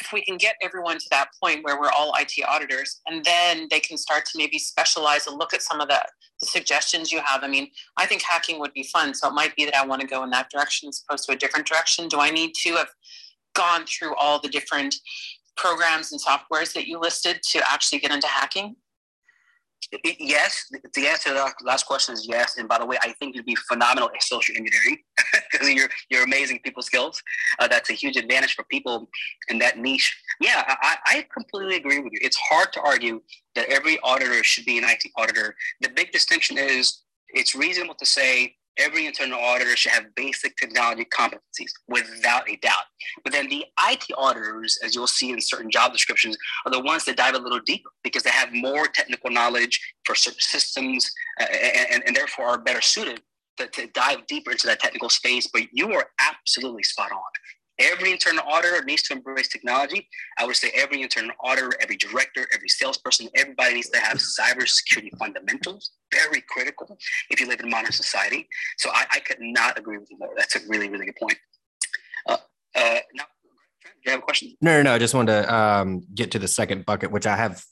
if 0.00 0.12
we 0.12 0.22
can 0.24 0.36
get 0.36 0.56
everyone 0.62 0.98
to 0.98 1.06
that 1.10 1.28
point 1.42 1.64
where 1.64 1.78
we're 1.78 1.90
all 1.90 2.14
IT 2.18 2.32
auditors, 2.46 3.00
and 3.06 3.24
then 3.24 3.68
they 3.70 3.80
can 3.80 3.96
start 3.96 4.24
to 4.26 4.38
maybe 4.38 4.58
specialize 4.58 5.26
and 5.26 5.38
look 5.38 5.54
at 5.54 5.62
some 5.62 5.80
of 5.80 5.88
the, 5.88 6.00
the, 6.40 6.46
suggestions 6.46 7.10
you 7.12 7.20
have. 7.24 7.42
I 7.42 7.48
mean, 7.48 7.70
I 7.96 8.06
think 8.06 8.22
hacking 8.22 8.60
would 8.60 8.72
be 8.72 8.84
fun. 8.84 9.14
So 9.14 9.28
it 9.28 9.34
might 9.34 9.54
be 9.56 9.64
that 9.64 9.76
I 9.76 9.86
want 9.86 10.00
to 10.00 10.06
go 10.06 10.22
in 10.24 10.30
that 10.30 10.50
direction 10.50 10.88
as 10.88 11.02
opposed 11.08 11.26
to 11.28 11.32
a 11.32 11.36
different 11.36 11.66
direction. 11.66 12.08
Do 12.08 12.20
I 12.20 12.30
need 12.30 12.54
to 12.62 12.74
have 12.74 12.88
gone 13.54 13.84
through 13.86 14.14
all 14.16 14.40
the 14.40 14.48
different 14.48 14.94
programs 15.56 16.12
and 16.12 16.20
softwares 16.20 16.72
that 16.74 16.86
you 16.86 16.98
listed 16.98 17.42
to 17.50 17.62
actually 17.70 18.00
get 18.00 18.10
into 18.10 18.26
hacking? 18.26 18.76
Yes, 20.18 20.72
the 20.94 21.06
answer 21.06 21.28
to 21.28 21.34
that 21.34 21.54
last 21.62 21.86
question 21.86 22.14
is 22.14 22.26
yes. 22.26 22.56
And 22.56 22.68
by 22.68 22.78
the 22.78 22.86
way, 22.86 22.96
I 23.02 23.12
think 23.12 23.36
you'd 23.36 23.44
be 23.44 23.56
phenomenal 23.68 24.10
at 24.14 24.22
social 24.22 24.56
engineering 24.56 24.98
because 25.54 25.72
you're 25.72 25.88
you're 26.10 26.24
amazing 26.24 26.60
people 26.64 26.82
skills. 26.82 27.22
Uh, 27.58 27.68
that's 27.68 27.90
a 27.90 27.94
huge 27.94 28.16
advantage 28.16 28.54
for 28.54 28.64
people 28.64 29.08
in 29.48 29.58
that 29.58 29.78
niche. 29.78 30.16
Yeah, 30.40 30.62
I, 30.66 30.96
I 31.06 31.26
completely 31.32 31.76
agree 31.76 32.00
with 32.00 32.12
you. 32.12 32.18
It's 32.22 32.36
hard 32.36 32.72
to 32.74 32.80
argue 32.80 33.20
that 33.54 33.68
every 33.68 33.98
auditor 34.00 34.42
should 34.42 34.64
be 34.64 34.78
an 34.78 34.84
IT 34.84 35.04
auditor. 35.16 35.54
The 35.80 35.88
big 35.88 36.12
distinction 36.12 36.58
is 36.58 37.02
it's 37.28 37.54
reasonable 37.54 37.94
to 37.96 38.06
say 38.06 38.56
every 38.78 39.06
internal 39.06 39.38
auditor 39.38 39.76
should 39.76 39.92
have 39.92 40.14
basic 40.16 40.56
technology 40.56 41.04
competencies 41.04 41.70
without 41.88 42.48
a 42.50 42.56
doubt. 42.56 42.84
But 43.22 43.32
then 43.32 43.48
the 43.48 43.64
IT 43.88 44.04
auditors, 44.18 44.78
as 44.84 44.94
you'll 44.94 45.06
see 45.06 45.30
in 45.30 45.40
certain 45.40 45.70
job 45.70 45.92
descriptions, 45.92 46.36
are 46.66 46.72
the 46.72 46.80
ones 46.80 47.04
that 47.04 47.16
dive 47.16 47.34
a 47.34 47.38
little 47.38 47.60
deeper 47.60 47.90
because 48.02 48.24
they 48.24 48.30
have 48.30 48.52
more 48.52 48.86
technical 48.88 49.30
knowledge 49.30 49.80
for 50.04 50.14
certain 50.14 50.40
systems 50.40 51.10
uh, 51.40 51.46
and, 51.90 52.02
and, 52.04 52.16
therefore 52.16 52.46
are 52.46 52.58
better 52.58 52.80
suited 52.80 53.20
to, 53.58 53.66
to 53.68 53.86
dive 53.88 54.26
deeper 54.26 54.52
into 54.52 54.66
that 54.66 54.80
technical 54.80 55.08
space. 55.08 55.46
But 55.52 55.62
you 55.72 55.92
are 55.92 56.06
absolutely 56.20 56.82
spot 56.82 57.12
on. 57.12 57.20
Every 57.80 58.12
internal 58.12 58.44
auditor 58.48 58.84
needs 58.84 59.02
to 59.04 59.14
embrace 59.14 59.48
technology. 59.48 60.08
I 60.38 60.46
would 60.46 60.54
say 60.54 60.70
every 60.74 61.02
internal 61.02 61.32
auditor, 61.42 61.72
every 61.80 61.96
director, 61.96 62.46
every 62.54 62.68
salesperson, 62.68 63.28
everybody 63.34 63.74
needs 63.74 63.88
to 63.90 63.98
have 63.98 64.18
cybersecurity 64.18 65.10
fundamentals. 65.18 65.90
Very 66.12 66.44
critical 66.48 66.96
if 67.30 67.40
you 67.40 67.48
live 67.48 67.60
in 67.60 67.68
modern 67.68 67.90
society. 67.90 68.48
So 68.78 68.90
I, 68.92 69.06
I 69.14 69.18
could 69.20 69.38
not 69.40 69.76
agree 69.76 69.98
with 69.98 70.08
you 70.10 70.18
more. 70.18 70.30
That's 70.36 70.54
a 70.54 70.60
really, 70.68 70.88
really 70.88 71.06
good 71.06 71.16
point. 71.16 71.36
Uh, 72.28 72.36
uh, 72.76 72.98
now, 73.14 73.24
do 73.82 73.90
you 74.06 74.12
have 74.12 74.20
a 74.20 74.22
question? 74.22 74.54
No, 74.60 74.76
no, 74.76 74.82
no. 74.82 74.94
I 74.94 74.98
just 74.98 75.14
wanted 75.14 75.42
to 75.42 75.54
um, 75.54 76.02
get 76.14 76.30
to 76.32 76.38
the 76.38 76.48
second 76.48 76.86
bucket, 76.86 77.10
which 77.10 77.26
I 77.26 77.36
have 77.36 77.64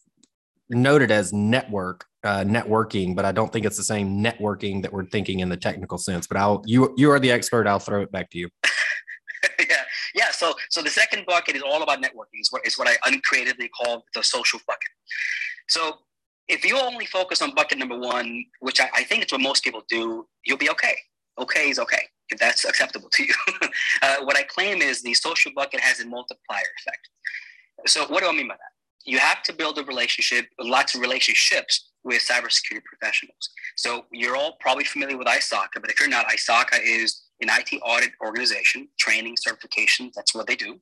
noted 0.71 1.11
as 1.11 1.33
network 1.33 2.05
uh, 2.25 2.45
networking, 2.45 3.17
but 3.17 3.25
I 3.25 3.33
don't 3.33 3.53
think 3.53 3.67
it's 3.67 3.77
the 3.77 3.85
same 3.85 4.23
networking 4.23 4.83
that 4.83 4.93
we're 4.93 5.07
thinking 5.07 5.41
in 5.41 5.49
the 5.49 5.57
technical 5.57 5.99
sense. 5.99 6.27
But 6.27 6.37
I'll 6.37 6.63
you 6.67 6.95
you 6.97 7.11
are 7.11 7.19
the 7.19 7.31
expert. 7.31 7.67
I'll 7.67 7.79
throw 7.79 8.03
it 8.03 8.13
back 8.13 8.31
to 8.31 8.39
you. 8.39 8.49
yeah, 9.69 9.83
yeah. 10.15 10.31
So, 10.31 10.55
so 10.71 10.83
the 10.83 10.91
second 10.91 11.27
bucket 11.27 11.57
is 11.57 11.63
all 11.63 11.83
about 11.83 12.01
networking. 12.01 12.41
Is 12.41 12.49
what, 12.51 12.63
it's 12.65 12.79
what 12.79 12.89
I 12.89 12.97
uncreatively 13.07 13.69
call 13.69 14.05
the 14.15 14.23
social 14.23 14.61
bucket. 14.67 14.89
So, 15.69 15.99
if 16.49 16.65
you 16.65 16.79
only 16.79 17.07
focus 17.07 17.43
on 17.43 17.55
bucket 17.55 17.79
number 17.79 17.99
one, 17.99 18.45
which 18.61 18.81
I, 18.81 18.89
I 18.95 19.05
think 19.05 19.23
it's 19.23 19.33
what 19.33 19.41
most 19.41 19.65
people 19.65 19.83
do, 19.89 20.27
you'll 20.45 20.59
be 20.59 20.71
okay. 20.71 20.95
Okay 21.39 21.71
is 21.71 21.79
okay 21.79 22.03
if 22.29 22.39
that's 22.39 22.65
acceptable 22.65 23.09
to 23.11 23.25
you. 23.25 23.35
uh, 24.03 24.17
what 24.25 24.37
I 24.37 24.43
claim 24.43 24.83
is 24.83 25.03
the 25.03 25.15
social 25.15 25.51
bucket 25.55 25.81
has 25.81 26.01
a 26.01 26.07
multiplier 26.07 26.63
effect. 26.79 27.09
So, 27.87 28.07
what 28.07 28.23
do 28.23 28.29
I 28.29 28.33
mean 28.33 28.49
by 28.49 28.55
that? 28.55 28.82
You 29.05 29.19
have 29.19 29.43
to 29.45 29.53
build 29.53 29.79
a 29.79 29.85
relationship, 29.85 30.47
lots 30.59 30.95
of 30.95 31.01
relationships 31.01 31.91
with 32.05 32.23
cybersecurity 32.23 32.85
professionals. 32.85 33.51
So 33.77 34.07
you're 34.13 34.37
all 34.37 34.57
probably 34.61 34.85
familiar 34.85 35.17
with 35.17 35.27
ISACA, 35.27 35.81
but 35.81 35.91
if 35.91 36.01
you're 36.01 36.09
not, 36.09 36.27
ISACA 36.27 36.81
is 36.83 37.23
an 37.41 37.49
IT 37.51 37.81
audit 37.83 38.11
organization, 38.21 38.89
training, 38.99 39.37
certification, 39.39 40.11
that's 40.15 40.35
what 40.35 40.47
they 40.47 40.57
do. 40.57 40.81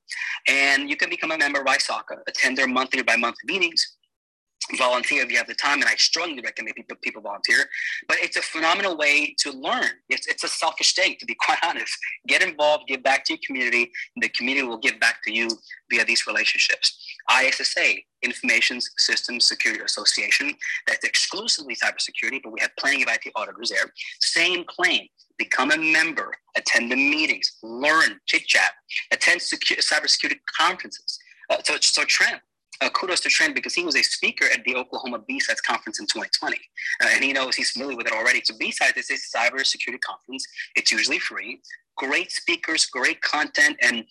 And 0.49 0.89
you 0.91 0.97
can 0.97 1.09
become 1.09 1.31
a 1.31 1.39
member 1.39 1.61
of 1.61 1.67
ISACA, 1.67 2.19
attend 2.27 2.57
their 2.57 2.69
monthly 2.69 3.01
or 3.01 3.05
bi-monthly 3.05 3.53
meetings, 3.53 3.97
volunteer 4.77 5.23
if 5.23 5.31
you 5.31 5.37
have 5.37 5.47
the 5.47 5.55
time, 5.55 5.81
and 5.81 5.89
I 5.89 5.97
strongly 5.97 6.43
recommend 6.43 6.77
people, 6.77 6.97
people 7.03 7.23
volunteer. 7.23 7.65
But 8.09 8.19
it's 8.21 8.37
a 8.37 8.43
phenomenal 8.43 8.97
way 8.97 9.35
to 9.39 9.53
learn. 9.53 9.91
It's, 10.09 10.27
it's 10.27 10.45
a 10.45 10.49
selfish 10.49 10.95
thing, 10.95 11.17
to 11.19 11.27
be 11.27 11.35
quite 11.41 11.59
honest. 11.65 11.93
Get 12.27 12.43
involved, 12.43 12.87
give 12.89 13.03
back 13.03 13.25
to 13.27 13.35
your 13.35 13.41
community, 13.47 13.91
and 14.15 14.23
the 14.23 14.29
community 14.31 14.67
will 14.67 14.79
give 14.79 14.99
back 15.01 15.23
to 15.25 15.33
you 15.33 15.49
via 15.91 16.05
these 16.05 16.27
relationships. 16.27 16.97
ISSA, 17.31 17.97
Information 18.23 18.81
Systems 18.99 19.47
Security 19.47 19.83
Association, 19.83 20.55
that's 20.87 21.05
exclusively 21.05 21.75
cybersecurity, 21.75 22.41
but 22.43 22.53
we 22.53 22.61
have 22.61 22.71
plenty 22.79 23.03
of 23.03 23.09
IT 23.09 23.33
auditors 23.35 23.71
there. 23.71 23.93
Same 24.21 24.65
claim. 24.65 25.07
Become 25.39 25.71
a 25.71 25.79
member, 25.79 26.35
attend 26.55 26.93
the 26.93 26.97
meetings, 26.97 27.57
learn, 27.63 28.21
chit 28.27 28.47
chat, 28.47 28.73
attend 29.11 29.41
secure, 29.41 29.79
cybersecurity 29.79 30.39
conferences. 30.59 31.19
Uh, 31.49 31.57
so, 31.65 31.77
so 31.81 32.05
Trent, 32.05 32.41
uh, 32.81 32.91
kudos 32.91 33.21
to 33.21 33.29
Trent 33.29 33.55
because 33.55 33.75
he 33.75 33.85
was 33.85 33.97
a 33.97 34.03
speaker 34.03 34.47
at 34.53 34.65
the 34.65 34.75
Oklahoma 34.77 35.21
B-Sides 35.27 35.61
conference 35.61 36.01
in 36.01 36.07
2020. 36.07 36.57
Uh, 37.03 37.09
and 37.13 37.25
he 37.25 37.33
knows 37.33 37.55
he's 37.55 37.71
familiar 37.71 37.97
with 37.97 38.07
it 38.07 38.13
already. 38.13 38.41
So 38.45 38.55
B-Sides 38.59 38.97
is 38.97 39.11
a 39.11 39.39
cybersecurity 39.39 40.01
conference. 40.01 40.47
It's 40.77 40.91
usually 40.91 41.19
free. 41.19 41.61
Great 41.97 42.33
speakers, 42.33 42.87
great 42.87 43.21
content. 43.21 43.77
And, 43.83 44.05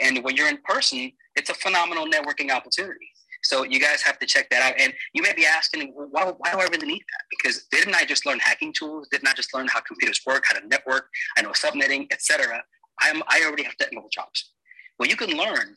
and 0.00 0.24
when 0.24 0.36
you're 0.36 0.48
in 0.48 0.58
person, 0.64 1.12
it's 1.36 1.50
a 1.50 1.54
phenomenal 1.54 2.06
networking 2.06 2.50
opportunity. 2.50 3.08
So 3.42 3.62
you 3.62 3.78
guys 3.78 4.00
have 4.00 4.18
to 4.20 4.26
check 4.26 4.48
that 4.50 4.62
out. 4.62 4.80
And 4.80 4.94
you 5.12 5.22
may 5.22 5.34
be 5.34 5.44
asking, 5.44 5.92
why, 5.94 6.32
why 6.38 6.52
do 6.52 6.58
I 6.58 6.64
really 6.64 6.86
need 6.86 7.02
that? 7.02 7.24
Because 7.30 7.64
didn't 7.70 7.94
I 7.94 8.04
just 8.04 8.24
learn 8.24 8.38
hacking 8.38 8.72
tools? 8.72 9.06
Didn't 9.10 9.28
I 9.28 9.34
just 9.34 9.52
learn 9.54 9.68
how 9.68 9.80
computers 9.80 10.20
work, 10.26 10.44
how 10.48 10.58
to 10.58 10.66
network? 10.66 11.08
I 11.36 11.42
know 11.42 11.50
subnetting, 11.50 12.10
etc. 12.10 12.62
I'm 13.00 13.22
I 13.28 13.42
already 13.44 13.64
have 13.64 13.76
technical 13.76 14.08
jobs. 14.08 14.52
Well, 14.98 15.08
you 15.08 15.16
can 15.16 15.36
learn 15.36 15.76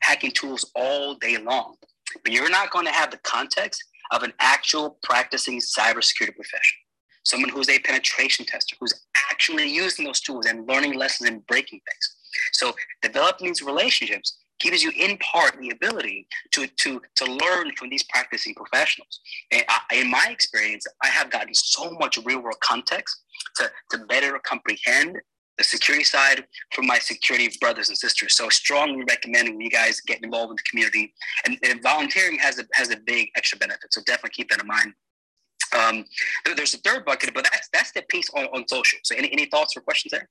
hacking 0.00 0.30
tools 0.32 0.70
all 0.74 1.14
day 1.14 1.38
long, 1.38 1.76
but 2.24 2.32
you're 2.32 2.50
not 2.50 2.70
going 2.70 2.86
to 2.86 2.92
have 2.92 3.10
the 3.10 3.18
context 3.18 3.82
of 4.10 4.22
an 4.22 4.32
actual 4.40 4.98
practicing 5.02 5.58
cybersecurity 5.60 6.34
professional. 6.34 6.82
Someone 7.24 7.50
who's 7.50 7.68
a 7.68 7.78
penetration 7.80 8.46
tester, 8.46 8.76
who's 8.80 8.94
actually 9.30 9.68
using 9.68 10.04
those 10.04 10.20
tools 10.20 10.46
and 10.46 10.66
learning 10.66 10.94
lessons 10.94 11.28
and 11.28 11.46
breaking 11.46 11.80
things. 11.80 12.16
So 12.52 12.72
developing 13.02 13.48
these 13.48 13.62
relationships 13.62 14.38
gives 14.60 14.82
you 14.82 14.90
in 14.96 15.16
part 15.18 15.56
the 15.60 15.70
ability 15.70 16.26
to, 16.52 16.66
to, 16.66 17.00
to 17.16 17.24
learn 17.24 17.72
from 17.76 17.90
these 17.90 18.02
practicing 18.04 18.54
professionals. 18.54 19.20
And 19.52 19.64
I, 19.68 19.80
in 19.94 20.10
my 20.10 20.26
experience, 20.30 20.84
I 21.02 21.08
have 21.08 21.30
gotten 21.30 21.54
so 21.54 21.90
much 22.00 22.18
real 22.24 22.40
world 22.40 22.58
context 22.60 23.22
to, 23.56 23.70
to 23.92 23.98
better 24.06 24.38
comprehend 24.44 25.18
the 25.58 25.64
security 25.64 26.04
side 26.04 26.46
from 26.72 26.86
my 26.86 26.98
security 26.98 27.54
brothers 27.60 27.88
and 27.88 27.98
sisters. 27.98 28.34
So 28.36 28.48
strongly 28.48 29.04
recommending 29.08 29.60
you 29.60 29.70
guys 29.70 30.00
get 30.00 30.22
involved 30.22 30.50
in 30.50 30.56
the 30.56 30.62
community. 30.70 31.12
And, 31.44 31.58
and 31.62 31.82
volunteering 31.82 32.38
has 32.38 32.58
a 32.58 32.64
has 32.74 32.90
a 32.90 32.96
big 32.96 33.28
extra 33.36 33.58
benefit. 33.58 33.92
So 33.92 34.00
definitely 34.06 34.30
keep 34.30 34.48
that 34.50 34.60
in 34.60 34.66
mind. 34.66 34.92
Um, 35.76 36.04
there's 36.56 36.74
a 36.74 36.78
third 36.78 37.04
bucket, 37.04 37.34
but 37.34 37.44
that's 37.44 37.68
that's 37.72 37.92
the 37.92 38.02
piece 38.08 38.30
on, 38.34 38.44
on 38.46 38.66
social. 38.68 38.98
So 39.02 39.14
any, 39.16 39.30
any 39.32 39.46
thoughts 39.46 39.76
or 39.76 39.80
questions 39.80 40.12
there? 40.12 40.28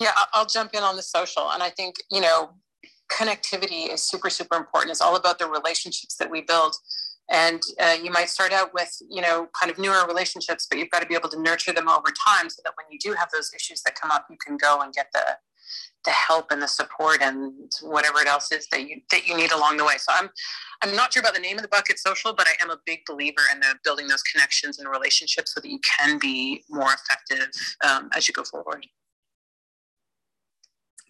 Yeah, 0.00 0.12
I'll 0.32 0.46
jump 0.46 0.74
in 0.74 0.82
on 0.82 0.96
the 0.96 1.02
social. 1.02 1.50
And 1.50 1.62
I 1.62 1.70
think, 1.70 1.96
you 2.10 2.20
know, 2.20 2.50
connectivity 3.10 3.92
is 3.92 4.02
super, 4.02 4.30
super 4.30 4.56
important. 4.56 4.90
It's 4.92 5.00
all 5.00 5.16
about 5.16 5.38
the 5.38 5.46
relationships 5.46 6.16
that 6.16 6.30
we 6.30 6.42
build 6.42 6.76
and 7.30 7.60
uh, 7.80 7.96
you 8.02 8.10
might 8.10 8.28
start 8.28 8.52
out 8.52 8.72
with 8.72 8.96
you 9.08 9.20
know 9.20 9.48
kind 9.58 9.70
of 9.70 9.78
newer 9.78 10.06
relationships 10.06 10.66
but 10.68 10.78
you've 10.78 10.90
got 10.90 11.00
to 11.00 11.06
be 11.06 11.14
able 11.14 11.28
to 11.28 11.40
nurture 11.40 11.72
them 11.72 11.88
over 11.88 12.08
time 12.26 12.48
so 12.48 12.60
that 12.64 12.72
when 12.76 12.86
you 12.90 12.98
do 12.98 13.12
have 13.12 13.28
those 13.32 13.50
issues 13.54 13.82
that 13.82 13.94
come 13.94 14.10
up 14.10 14.26
you 14.30 14.36
can 14.44 14.56
go 14.56 14.80
and 14.80 14.92
get 14.92 15.06
the 15.12 15.36
the 16.04 16.10
help 16.10 16.50
and 16.50 16.62
the 16.62 16.66
support 16.66 17.20
and 17.20 17.70
whatever 17.82 18.20
it 18.20 18.28
else 18.28 18.50
is 18.52 18.66
that 18.68 18.88
you 18.88 19.00
that 19.10 19.26
you 19.26 19.36
need 19.36 19.52
along 19.52 19.76
the 19.76 19.84
way. 19.84 19.94
So 19.98 20.12
i'm 20.14 20.30
i'm 20.82 20.94
not 20.94 21.12
sure 21.12 21.20
about 21.20 21.34
the 21.34 21.40
name 21.40 21.56
of 21.56 21.62
the 21.62 21.68
bucket 21.68 21.98
social 21.98 22.32
but 22.32 22.46
i 22.46 22.52
am 22.62 22.70
a 22.70 22.78
big 22.86 23.00
believer 23.06 23.42
in 23.52 23.60
the 23.60 23.74
building 23.84 24.08
those 24.08 24.22
connections 24.22 24.78
and 24.78 24.88
relationships 24.88 25.54
so 25.54 25.60
that 25.60 25.68
you 25.68 25.80
can 25.80 26.18
be 26.18 26.64
more 26.70 26.90
effective 26.92 27.48
um, 27.84 28.08
as 28.14 28.28
you 28.28 28.34
go 28.34 28.44
forward 28.44 28.86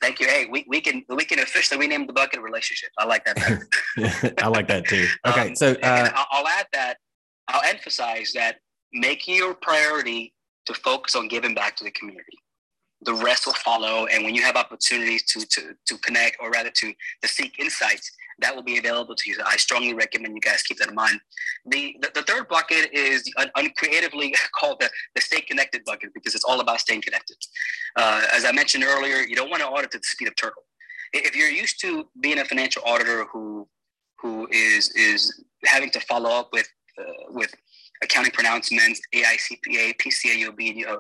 Thank 0.01 0.21
you. 0.21 0.29
Hey, 0.29 0.47
we, 0.51 0.65
we 0.69 0.81
can 0.81 1.05
we 1.09 1.25
can 1.25 1.41
officially 1.41 1.81
rename 1.81 2.07
the 2.07 2.13
bucket 2.13 2.41
relationship. 2.41 2.91
I 2.99 3.05
like 3.05 3.25
that 3.25 3.37
better. 3.37 4.35
I 4.43 4.49
like 4.49 4.69
that 4.69 4.87
too. 4.87 5.07
Okay, 5.27 5.49
um, 5.49 5.57
so 5.57 5.73
uh, 5.83 6.11
I'll 6.31 6.47
add 6.47 6.67
that. 6.73 6.99
I'll 7.49 7.69
emphasize 7.69 8.33
that 8.35 8.57
making 8.93 9.37
your 9.37 9.55
priority 9.55 10.35
to 10.67 10.75
focus 10.75 11.17
on 11.17 11.29
giving 11.29 11.55
back 11.55 11.77
to 11.77 11.85
the 11.85 11.91
community. 11.91 12.39
The 13.03 13.15
rest 13.15 13.47
will 13.47 13.55
follow, 13.55 14.07
and 14.07 14.25
when 14.25 14.35
you 14.35 14.43
have 14.43 14.57
opportunities 14.57 15.25
to 15.27 15.47
to 15.47 15.75
to 15.87 15.99
connect, 15.99 16.37
or 16.41 16.51
rather 16.51 16.71
to 16.71 16.93
to 17.23 17.29
seek 17.29 17.59
insights, 17.59 18.11
that 18.41 18.55
will 18.55 18.63
be 18.63 18.79
available 18.79 19.15
to 19.15 19.29
you. 19.29 19.37
So 19.37 19.43
I 19.47 19.57
strongly 19.57 19.95
recommend 19.95 20.35
you 20.35 20.41
guys 20.41 20.63
keep 20.63 20.79
that 20.79 20.89
in 20.89 20.95
mind. 20.95 21.21
The, 21.67 21.97
the, 22.01 22.11
the 22.15 22.23
third 22.23 22.49
bucket 22.49 22.93
is 22.93 23.31
un- 23.37 23.51
uncreatively 23.57 24.35
called 24.59 24.81
the, 24.81 24.91
the 25.15 25.21
stay 25.21 25.41
connected 25.41 25.85
bucket 25.85 26.15
because 26.15 26.35
it's 26.35 26.45
all 26.45 26.61
about 26.61 26.81
staying 26.81 27.03
connected. 27.03 27.37
Uh, 27.97 28.23
as 28.33 28.45
I 28.45 28.53
mentioned 28.53 28.85
earlier, 28.85 29.19
you 29.19 29.37
don't 29.37 29.51
want 29.51 29.63
to 29.63 29.69
audit 29.69 29.95
at 29.95 30.03
the 30.03 30.07
speed 30.07 30.29
of 30.29 30.37
turtle. 30.37 30.63
If 31.13 31.35
you're 31.35 31.49
used 31.49 31.81
to 31.81 32.09
being 32.21 32.39
a 32.39 32.45
financial 32.45 32.83
auditor 32.85 33.27
who 33.33 33.67
who 34.21 34.49
is 34.51 34.91
is 34.91 35.45
having 35.65 35.91
to 35.91 36.01
follow 36.01 36.31
up 36.31 36.51
with 36.53 36.69
uh, 37.01 37.31
with 37.31 37.55
accounting 38.03 38.33
pronouncements, 38.33 39.01
AICPA, 39.15 39.95
PCAOB, 39.97 40.87
uh, 40.87 40.93
uh, 40.93 40.99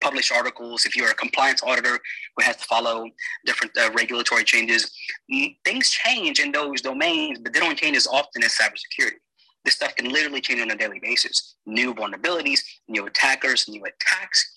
publish 0.00 0.32
articles. 0.32 0.84
If 0.84 0.96
you're 0.96 1.10
a 1.10 1.14
compliance 1.14 1.62
auditor 1.62 1.98
who 2.36 2.44
has 2.44 2.56
to 2.56 2.64
follow 2.64 3.06
different 3.46 3.72
uh, 3.78 3.90
regulatory 3.92 4.44
changes, 4.44 4.90
things 5.64 5.90
change 5.90 6.40
in 6.40 6.52
those 6.52 6.80
domains, 6.80 7.38
but 7.38 7.52
they 7.52 7.60
don't 7.60 7.78
change 7.78 7.96
as 7.96 8.06
often 8.06 8.42
as 8.42 8.56
cybersecurity. 8.56 9.16
This 9.64 9.74
stuff 9.74 9.94
can 9.94 10.10
literally 10.10 10.40
change 10.40 10.60
on 10.60 10.70
a 10.70 10.76
daily 10.76 10.98
basis. 11.00 11.56
New 11.66 11.94
vulnerabilities, 11.94 12.60
new 12.88 13.06
attackers, 13.06 13.68
new 13.68 13.84
attacks, 13.84 14.52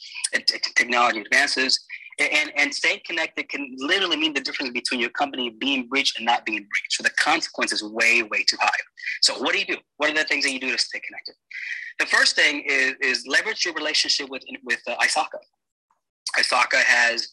technology 0.75 1.21
advances. 1.21 1.79
And, 2.17 2.51
and 2.55 2.73
staying 2.73 3.01
connected 3.05 3.49
can 3.49 3.75
literally 3.77 4.17
mean 4.17 4.33
the 4.33 4.39
difference 4.39 4.71
between 4.71 5.01
your 5.01 5.09
company 5.09 5.49
being 5.49 5.88
breached 5.88 6.17
and 6.17 6.25
not 6.25 6.45
being 6.45 6.59
breached. 6.59 6.93
So 6.93 7.03
the 7.03 7.09
consequence 7.11 7.71
is 7.71 7.83
way, 7.83 8.23
way 8.23 8.43
too 8.43 8.57
high. 8.59 8.79
So 9.21 9.38
what 9.38 9.53
do 9.53 9.59
you 9.59 9.65
do? 9.65 9.77
What 9.97 10.09
are 10.09 10.13
the 10.13 10.23
things 10.23 10.45
that 10.45 10.53
you 10.53 10.59
do 10.59 10.71
to 10.71 10.77
stay 10.77 11.01
connected? 11.05 11.35
The 11.99 12.05
first 12.05 12.36
thing 12.36 12.63
is, 12.67 12.93
is 13.01 13.25
leverage 13.27 13.65
your 13.65 13.73
relationship 13.73 14.29
with, 14.29 14.43
with 14.63 14.79
uh, 14.88 14.95
ISACA. 14.97 15.39
ISACA 16.38 16.84
has 16.84 17.29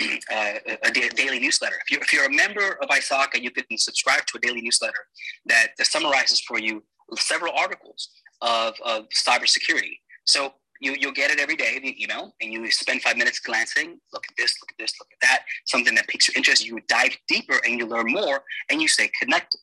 uh, 0.32 0.54
a 0.84 0.90
daily 0.90 1.38
newsletter. 1.38 1.76
If 1.86 1.90
you're, 1.90 2.00
if 2.00 2.12
you're 2.12 2.24
a 2.24 2.32
member 2.32 2.78
of 2.82 2.88
ISACA, 2.88 3.40
you 3.40 3.50
can 3.50 3.64
subscribe 3.78 4.26
to 4.26 4.38
a 4.38 4.40
daily 4.40 4.60
newsletter 4.60 5.06
that, 5.46 5.68
that 5.78 5.86
summarizes 5.86 6.40
for 6.40 6.58
you 6.58 6.82
several 7.16 7.52
articles 7.56 8.10
of, 8.40 8.74
of 8.84 9.08
cybersecurity. 9.10 9.98
So 10.24 10.54
you, 10.80 10.96
you'll 10.98 11.12
get 11.12 11.30
it 11.30 11.38
every 11.38 11.56
day 11.56 11.78
via 11.80 11.92
email 12.00 12.34
and 12.40 12.52
you 12.52 12.70
spend 12.70 13.02
five 13.02 13.16
minutes 13.16 13.38
glancing, 13.38 14.00
look 14.12 14.24
at 14.28 14.34
this, 14.36 14.56
look 14.60 14.72
at 14.72 14.78
this, 14.78 14.92
look 14.98 15.08
at 15.12 15.28
that, 15.28 15.44
something 15.66 15.94
that 15.94 16.08
piques 16.08 16.28
your 16.28 16.36
interest. 16.36 16.66
You 16.66 16.80
dive 16.88 17.16
deeper 17.28 17.60
and 17.64 17.78
you 17.78 17.86
learn 17.86 18.10
more 18.10 18.42
and 18.70 18.82
you 18.82 18.88
stay 18.88 19.08
connected. 19.20 19.60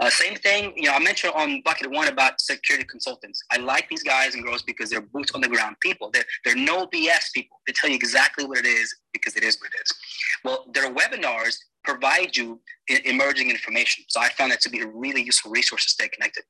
Uh, 0.00 0.10
same 0.10 0.34
thing, 0.34 0.72
you 0.76 0.88
know, 0.88 0.94
I 0.94 0.98
mentioned 0.98 1.34
on 1.36 1.62
bucket 1.64 1.88
one 1.88 2.08
about 2.08 2.40
security 2.40 2.84
consultants. 2.84 3.40
I 3.52 3.58
like 3.58 3.88
these 3.88 4.02
guys 4.02 4.34
and 4.34 4.44
girls 4.44 4.62
because 4.62 4.90
they're 4.90 5.00
boots 5.00 5.32
on 5.32 5.40
the 5.40 5.48
ground 5.48 5.76
people. 5.80 6.10
They're, 6.12 6.24
they're 6.44 6.56
no 6.56 6.86
BS 6.88 7.32
people. 7.32 7.58
They 7.66 7.72
tell 7.72 7.88
you 7.88 7.94
exactly 7.94 8.44
what 8.44 8.58
it 8.58 8.66
is 8.66 8.92
because 9.12 9.36
it 9.36 9.44
is 9.44 9.56
what 9.60 9.70
it 9.72 9.80
is. 9.84 9.92
Well, 10.44 10.66
their 10.74 10.92
webinars 10.92 11.56
provide 11.84 12.36
you 12.36 12.60
emerging 13.04 13.50
information. 13.50 14.04
So 14.08 14.20
I 14.20 14.30
found 14.30 14.50
that 14.50 14.60
to 14.62 14.70
be 14.70 14.80
a 14.80 14.86
really 14.86 15.22
useful 15.22 15.52
resource 15.52 15.84
to 15.84 15.90
stay 15.90 16.08
connected. 16.08 16.42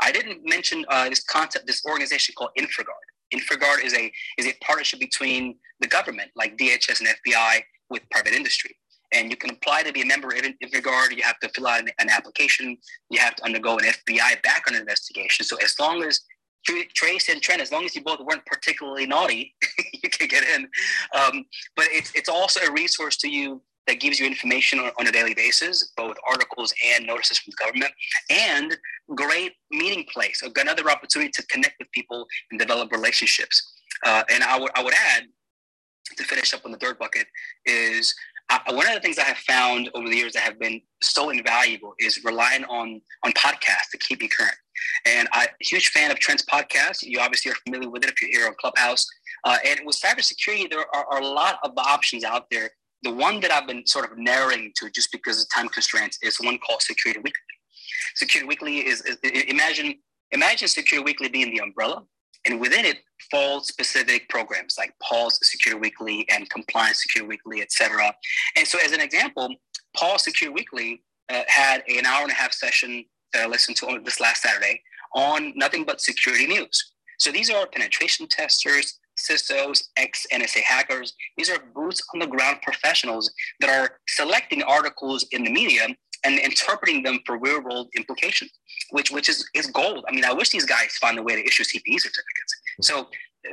I 0.00 0.10
didn't 0.10 0.40
mention 0.44 0.86
uh, 0.88 1.10
this 1.10 1.22
concept, 1.22 1.66
this 1.66 1.84
organization 1.84 2.34
called 2.38 2.50
InfraGard. 2.58 3.06
InfraGard 3.34 3.84
is 3.84 3.94
a 3.94 4.10
is 4.38 4.46
a 4.46 4.54
partnership 4.64 4.98
between 4.98 5.56
the 5.80 5.86
government, 5.86 6.30
like 6.34 6.56
DHS 6.56 7.00
and 7.00 7.08
FBI, 7.08 7.60
with 7.90 8.02
private 8.10 8.32
industry. 8.32 8.76
And 9.12 9.30
you 9.30 9.36
can 9.36 9.50
apply 9.50 9.82
to 9.82 9.92
be 9.92 10.02
a 10.02 10.06
member 10.06 10.28
of 10.28 10.34
InfraGard. 10.34 11.16
You 11.16 11.22
have 11.22 11.40
to 11.40 11.48
fill 11.48 11.66
out 11.66 11.80
an, 11.80 11.88
an 11.98 12.10
application. 12.10 12.76
You 13.10 13.20
have 13.20 13.34
to 13.36 13.44
undergo 13.44 13.78
an 13.78 13.84
FBI 13.84 14.42
background 14.42 14.78
investigation. 14.78 15.44
So 15.44 15.56
as 15.56 15.74
long 15.80 16.02
as 16.04 16.20
Trace 16.64 17.28
and 17.28 17.40
Trent, 17.40 17.60
as 17.60 17.72
long 17.72 17.84
as 17.84 17.94
you 17.94 18.02
both 18.02 18.20
weren't 18.20 18.44
particularly 18.46 19.06
naughty, 19.06 19.54
you 20.02 20.10
can 20.10 20.28
get 20.28 20.44
in. 20.44 20.68
Um, 21.18 21.44
but 21.76 21.86
it's 21.90 22.12
it's 22.14 22.28
also 22.28 22.60
a 22.60 22.72
resource 22.72 23.16
to 23.18 23.28
you 23.28 23.62
that 23.86 23.98
gives 23.98 24.20
you 24.20 24.26
information 24.26 24.78
on, 24.78 24.90
on, 25.00 25.06
a 25.06 25.10
daily 25.10 25.34
basis, 25.34 25.92
both 25.96 26.16
articles 26.28 26.72
and 26.94 27.06
notices 27.06 27.38
from 27.38 27.52
the 27.52 27.64
government, 27.64 27.92
and 28.28 28.76
great 29.14 29.54
meeting 29.70 30.04
place, 30.12 30.42
another 30.56 30.90
opportunity 30.90 31.30
to 31.30 31.44
connect 31.46 31.76
with 31.78 31.90
people 31.92 32.26
and 32.50 32.60
develop 32.60 32.92
relationships. 32.92 33.72
Uh, 34.04 34.22
and 34.30 34.44
I 34.44 34.58
would 34.58 34.70
I 34.76 34.82
would 34.82 34.94
add 34.94 35.24
to 36.16 36.24
finish 36.24 36.52
up 36.52 36.64
on 36.64 36.72
the 36.72 36.78
third 36.78 36.98
bucket 36.98 37.26
is 37.66 38.14
uh, 38.50 38.58
one 38.72 38.86
of 38.86 38.94
the 38.94 39.00
things 39.00 39.18
I 39.18 39.24
have 39.24 39.38
found 39.38 39.90
over 39.94 40.08
the 40.08 40.16
years 40.16 40.32
that 40.32 40.42
have 40.42 40.58
been 40.58 40.80
so 41.02 41.30
invaluable 41.30 41.94
is 41.98 42.24
relying 42.24 42.64
on 42.64 43.00
on 43.24 43.32
podcasts 43.32 43.90
to 43.92 43.98
keep 43.98 44.20
me 44.20 44.28
current. 44.28 44.56
And 45.06 45.28
I'm 45.32 45.48
a 45.48 45.64
huge 45.64 45.88
fan 45.88 46.10
of 46.10 46.18
Trent's 46.18 46.44
podcast. 46.44 47.02
You 47.02 47.20
obviously 47.20 47.52
are 47.52 47.56
familiar 47.66 47.90
with 47.90 48.04
it 48.04 48.10
if 48.10 48.20
you're 48.22 48.30
here 48.30 48.46
on 48.46 48.54
Clubhouse. 48.60 49.06
Uh, 49.44 49.58
and 49.66 49.80
with 49.84 49.98
cybersecurity, 49.98 50.68
there 50.68 50.80
are, 50.80 51.06
are, 51.10 51.20
a 51.20 51.26
lot 51.26 51.58
of 51.64 51.72
options 51.78 52.24
out 52.24 52.44
there 52.50 52.70
the 53.02 53.12
one 53.12 53.40
that 53.40 53.50
I've 53.50 53.66
been 53.66 53.86
sort 53.86 54.10
of 54.10 54.18
narrowing 54.18 54.72
to 54.76 54.90
just 54.90 55.10
because 55.12 55.42
of 55.42 55.48
time 55.50 55.68
constraints 55.68 56.18
is 56.22 56.36
one 56.38 56.58
called 56.58 56.82
Security 56.82 57.20
Weekly. 57.20 57.40
Security 58.14 58.46
Weekly 58.46 58.78
is, 58.86 59.00
is, 59.02 59.16
is 59.22 59.44
imagine 59.44 59.94
imagine 60.32 60.68
Security 60.68 61.04
Weekly 61.04 61.28
being 61.28 61.50
the 61.54 61.62
umbrella, 61.62 62.02
and 62.46 62.60
within 62.60 62.84
it 62.84 62.98
fall 63.30 63.60
specific 63.60 64.28
programs 64.28 64.76
like 64.78 64.92
Paul's 65.02 65.38
Secure 65.42 65.78
Weekly 65.78 66.26
and 66.30 66.48
Compliance 66.50 67.02
Secure 67.02 67.26
Weekly, 67.26 67.62
etc. 67.62 68.14
And 68.56 68.66
so, 68.66 68.78
as 68.84 68.92
an 68.92 69.00
example, 69.00 69.54
Paul's 69.96 70.24
Secure 70.24 70.52
Weekly 70.52 71.02
uh, 71.28 71.42
had 71.46 71.82
an 71.88 72.06
hour 72.06 72.22
and 72.22 72.30
a 72.30 72.34
half 72.34 72.52
session 72.52 73.04
that 73.32 73.44
I 73.44 73.46
listened 73.46 73.76
to 73.78 74.00
this 74.04 74.20
last 74.20 74.42
Saturday 74.42 74.82
on 75.14 75.52
nothing 75.56 75.84
but 75.84 76.00
security 76.00 76.46
news. 76.46 76.92
So 77.18 77.30
these 77.30 77.50
are 77.50 77.66
penetration 77.66 78.28
testers, 78.28 78.98
CISOs, 79.18 79.84
ex 79.96 80.26
NSA 80.32 80.62
hackers. 80.62 81.12
These 81.36 81.50
are 81.50 81.58
boots 81.74 82.02
on 82.14 82.20
the 82.20 82.26
ground 82.26 82.60
professionals 82.62 83.30
that 83.60 83.68
are 83.68 83.98
selecting 84.08 84.62
articles 84.62 85.26
in 85.32 85.44
the 85.44 85.52
media 85.52 85.88
and 86.24 86.38
interpreting 86.38 87.02
them 87.02 87.20
for 87.26 87.38
real 87.38 87.62
world 87.62 87.88
implications, 87.96 88.50
which 88.90 89.10
which 89.10 89.28
is 89.28 89.48
is 89.54 89.66
gold. 89.66 90.04
I 90.08 90.14
mean, 90.14 90.24
I 90.24 90.32
wish 90.32 90.50
these 90.50 90.66
guys 90.66 90.96
found 91.00 91.18
a 91.18 91.22
way 91.22 91.36
to 91.36 91.46
issue 91.46 91.64
CPE 91.64 92.00
certificates. 92.00 92.60
So 92.82 93.08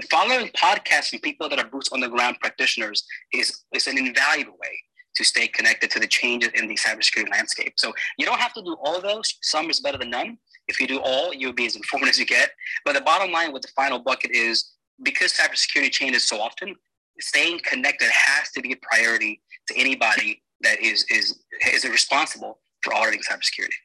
following 0.09 0.47
podcasts 0.49 1.09
from 1.09 1.19
people 1.19 1.49
that 1.49 1.59
are 1.59 1.67
boots 1.67 1.89
on 1.91 1.99
the 1.99 2.09
ground 2.09 2.37
practitioners 2.41 3.05
is 3.33 3.63
is 3.73 3.87
an 3.87 3.97
invaluable 3.97 4.57
way 4.59 4.79
to 5.15 5.23
stay 5.23 5.47
connected 5.47 5.89
to 5.91 5.99
the 5.99 6.07
changes 6.07 6.49
in 6.53 6.67
the 6.67 6.75
cybersecurity 6.75 7.31
landscape. 7.31 7.73
So 7.77 7.91
you 8.17 8.25
don't 8.25 8.39
have 8.39 8.53
to 8.53 8.61
do 8.61 8.77
all 8.83 9.01
those. 9.01 9.35
Some 9.41 9.69
is 9.69 9.79
better 9.79 9.97
than 9.97 10.11
none. 10.11 10.37
If 10.67 10.79
you 10.79 10.85
do 10.87 10.99
all, 11.01 11.33
you'll 11.33 11.53
be 11.53 11.65
as 11.65 11.75
informed 11.75 12.07
as 12.07 12.19
you 12.19 12.25
get. 12.25 12.51
But 12.85 12.93
the 12.93 13.01
bottom 13.01 13.31
line 13.31 13.51
with 13.51 13.63
the 13.63 13.69
final 13.69 13.99
bucket 13.99 14.31
is 14.31 14.73
because 15.03 15.33
cybersecurity 15.33 15.91
changes 15.91 16.27
so 16.27 16.39
often, 16.39 16.75
staying 17.19 17.61
connected 17.63 18.09
has 18.11 18.51
to 18.51 18.61
be 18.61 18.73
a 18.73 18.77
priority 18.81 19.41
to 19.67 19.77
anybody 19.77 20.43
that 20.61 20.79
is 20.79 21.05
is 21.09 21.39
is 21.73 21.83
responsible 21.85 22.59
for 22.83 22.93
auditing 22.93 23.21
cybersecurity. 23.21 23.79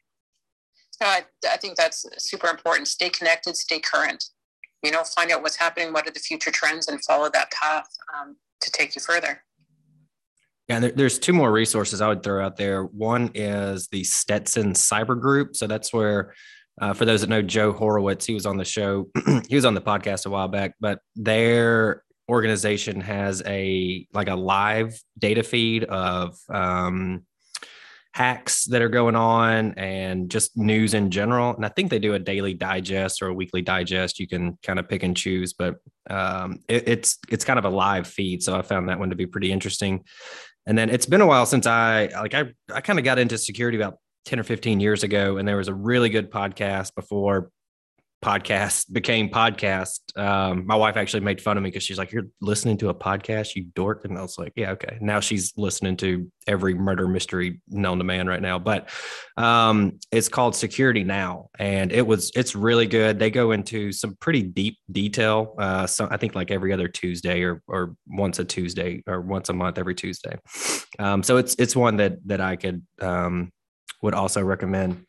Uh, 1.00 1.20
I 1.50 1.56
think 1.56 1.76
that's 1.76 2.04
super 2.18 2.48
important. 2.48 2.88
Stay 2.88 3.08
connected, 3.08 3.56
stay 3.56 3.80
current. 3.80 4.22
You 4.82 4.90
know, 4.90 5.04
find 5.04 5.30
out 5.30 5.42
what's 5.42 5.56
happening, 5.56 5.92
what 5.92 6.06
are 6.08 6.10
the 6.10 6.20
future 6.20 6.50
trends, 6.50 6.88
and 6.88 7.02
follow 7.04 7.30
that 7.32 7.50
path 7.52 7.88
um, 8.18 8.36
to 8.60 8.70
take 8.70 8.94
you 8.94 9.00
further. 9.00 9.42
Yeah, 10.68 10.80
there, 10.80 10.92
there's 10.92 11.18
two 11.18 11.32
more 11.32 11.52
resources 11.52 12.00
I 12.00 12.08
would 12.08 12.22
throw 12.22 12.44
out 12.44 12.56
there. 12.56 12.84
One 12.84 13.30
is 13.34 13.88
the 13.88 14.04
Stetson 14.04 14.72
Cyber 14.72 15.20
Group. 15.20 15.56
So 15.56 15.66
that's 15.66 15.92
where 15.92 16.34
uh, 16.80 16.94
for 16.94 17.04
those 17.04 17.20
that 17.20 17.30
know 17.30 17.42
Joe 17.42 17.72
Horowitz, 17.72 18.24
he 18.26 18.34
was 18.34 18.46
on 18.46 18.56
the 18.56 18.64
show. 18.64 19.08
he 19.48 19.54
was 19.54 19.64
on 19.64 19.74
the 19.74 19.80
podcast 19.80 20.26
a 20.26 20.30
while 20.30 20.48
back, 20.48 20.74
but 20.80 21.00
their 21.14 22.02
organization 22.28 23.00
has 23.00 23.42
a 23.46 24.06
like 24.14 24.28
a 24.28 24.34
live 24.34 24.98
data 25.18 25.42
feed 25.42 25.84
of 25.84 26.38
um, 26.48 27.24
hacks 28.12 28.66
that 28.66 28.82
are 28.82 28.90
going 28.90 29.16
on 29.16 29.72
and 29.74 30.30
just 30.30 30.56
news 30.56 30.92
in 30.92 31.10
general. 31.10 31.54
And 31.54 31.64
I 31.64 31.68
think 31.68 31.90
they 31.90 31.98
do 31.98 32.14
a 32.14 32.18
daily 32.18 32.52
digest 32.52 33.22
or 33.22 33.28
a 33.28 33.34
weekly 33.34 33.62
digest. 33.62 34.18
You 34.18 34.28
can 34.28 34.58
kind 34.62 34.78
of 34.78 34.88
pick 34.88 35.02
and 35.02 35.16
choose, 35.16 35.54
but 35.54 35.76
um, 36.10 36.60
it, 36.68 36.88
it's 36.88 37.18
it's 37.30 37.44
kind 37.44 37.58
of 37.58 37.64
a 37.64 37.70
live 37.70 38.06
feed. 38.06 38.42
So 38.42 38.56
I 38.56 38.62
found 38.62 38.88
that 38.88 38.98
one 38.98 39.10
to 39.10 39.16
be 39.16 39.26
pretty 39.26 39.50
interesting. 39.50 40.04
And 40.66 40.76
then 40.76 40.90
it's 40.90 41.06
been 41.06 41.22
a 41.22 41.26
while 41.26 41.46
since 41.46 41.66
I 41.66 42.08
like 42.08 42.34
I 42.34 42.52
I 42.72 42.80
kind 42.82 42.98
of 42.98 43.04
got 43.04 43.18
into 43.18 43.38
security 43.38 43.78
about 43.78 43.98
10 44.26 44.38
or 44.38 44.44
15 44.44 44.78
years 44.78 45.02
ago 45.02 45.38
and 45.38 45.48
there 45.48 45.56
was 45.56 45.66
a 45.66 45.74
really 45.74 46.08
good 46.08 46.30
podcast 46.30 46.94
before 46.94 47.50
podcast 48.22 48.92
became 48.92 49.28
podcast. 49.28 49.98
Um, 50.16 50.66
my 50.66 50.76
wife 50.76 50.96
actually 50.96 51.20
made 51.20 51.40
fun 51.40 51.56
of 51.56 51.62
me 51.62 51.70
because 51.70 51.82
she's 51.82 51.98
like 51.98 52.12
you're 52.12 52.28
listening 52.40 52.76
to 52.78 52.88
a 52.88 52.94
podcast 52.94 53.56
you 53.56 53.64
dork. 53.74 54.04
And 54.04 54.16
i 54.16 54.22
was 54.22 54.38
like 54.38 54.52
yeah 54.56 54.70
okay. 54.70 54.98
Now 55.00 55.20
she's 55.20 55.52
listening 55.56 55.96
to 55.98 56.30
every 56.46 56.74
murder 56.74 57.08
mystery 57.08 57.60
known 57.68 57.98
to 57.98 58.04
man 58.04 58.26
right 58.26 58.40
now. 58.40 58.58
But 58.58 58.88
um, 59.36 59.98
it's 60.10 60.28
called 60.28 60.54
security 60.54 61.04
now 61.04 61.48
and 61.58 61.92
it 61.92 62.06
was 62.06 62.30
it's 62.34 62.54
really 62.54 62.86
good. 62.86 63.18
They 63.18 63.30
go 63.30 63.52
into 63.52 63.92
some 63.92 64.16
pretty 64.20 64.42
deep 64.42 64.78
detail 64.90 65.54
uh, 65.58 65.86
so 65.86 66.06
i 66.10 66.16
think 66.16 66.34
like 66.34 66.50
every 66.50 66.72
other 66.72 66.88
tuesday 66.88 67.42
or 67.42 67.62
or 67.66 67.94
once 68.06 68.38
a 68.38 68.44
tuesday 68.44 69.02
or 69.06 69.20
once 69.20 69.48
a 69.48 69.52
month 69.52 69.78
every 69.78 69.94
tuesday. 69.94 70.38
Um, 70.98 71.22
so 71.22 71.36
it's 71.38 71.54
it's 71.56 71.74
one 71.74 71.96
that 71.96 72.16
that 72.26 72.40
i 72.40 72.56
could 72.56 72.82
um, 73.00 73.50
would 74.02 74.14
also 74.14 74.42
recommend. 74.42 75.04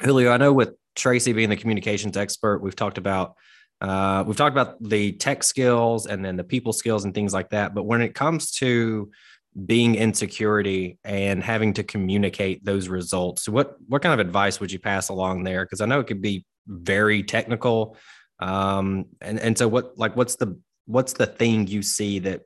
Julio, 0.00 0.32
I 0.32 0.36
know 0.36 0.52
with 0.52 0.74
Tracie 0.94 1.32
being 1.32 1.50
the 1.50 1.56
communications 1.56 2.16
expert, 2.16 2.58
we've 2.60 2.76
talked 2.76 2.98
about 2.98 3.36
uh, 3.80 4.24
we've 4.26 4.36
talked 4.36 4.54
about 4.54 4.82
the 4.82 5.12
tech 5.12 5.42
skills 5.42 6.06
and 6.06 6.24
then 6.24 6.36
the 6.36 6.44
people 6.44 6.72
skills 6.72 7.04
and 7.04 7.12
things 7.12 7.34
like 7.34 7.50
that. 7.50 7.74
But 7.74 7.82
when 7.82 8.00
it 8.00 8.14
comes 8.14 8.52
to 8.52 9.10
being 9.66 9.94
in 9.94 10.12
security 10.12 10.98
and 11.04 11.42
having 11.42 11.72
to 11.74 11.84
communicate 11.84 12.64
those 12.64 12.88
results. 12.88 13.48
What 13.48 13.76
what 13.86 14.02
kind 14.02 14.18
of 14.18 14.24
advice 14.24 14.58
would 14.60 14.72
you 14.72 14.78
pass 14.78 15.08
along 15.08 15.44
there? 15.44 15.64
Because 15.64 15.80
I 15.80 15.86
know 15.86 16.00
it 16.00 16.06
could 16.06 16.22
be 16.22 16.44
very 16.66 17.22
technical. 17.22 17.96
Um, 18.40 19.06
and 19.20 19.38
and 19.38 19.56
so 19.56 19.68
what 19.68 19.96
like 19.96 20.16
what's 20.16 20.36
the 20.36 20.58
what's 20.86 21.12
the 21.12 21.26
thing 21.26 21.66
you 21.68 21.82
see 21.82 22.18
that 22.20 22.42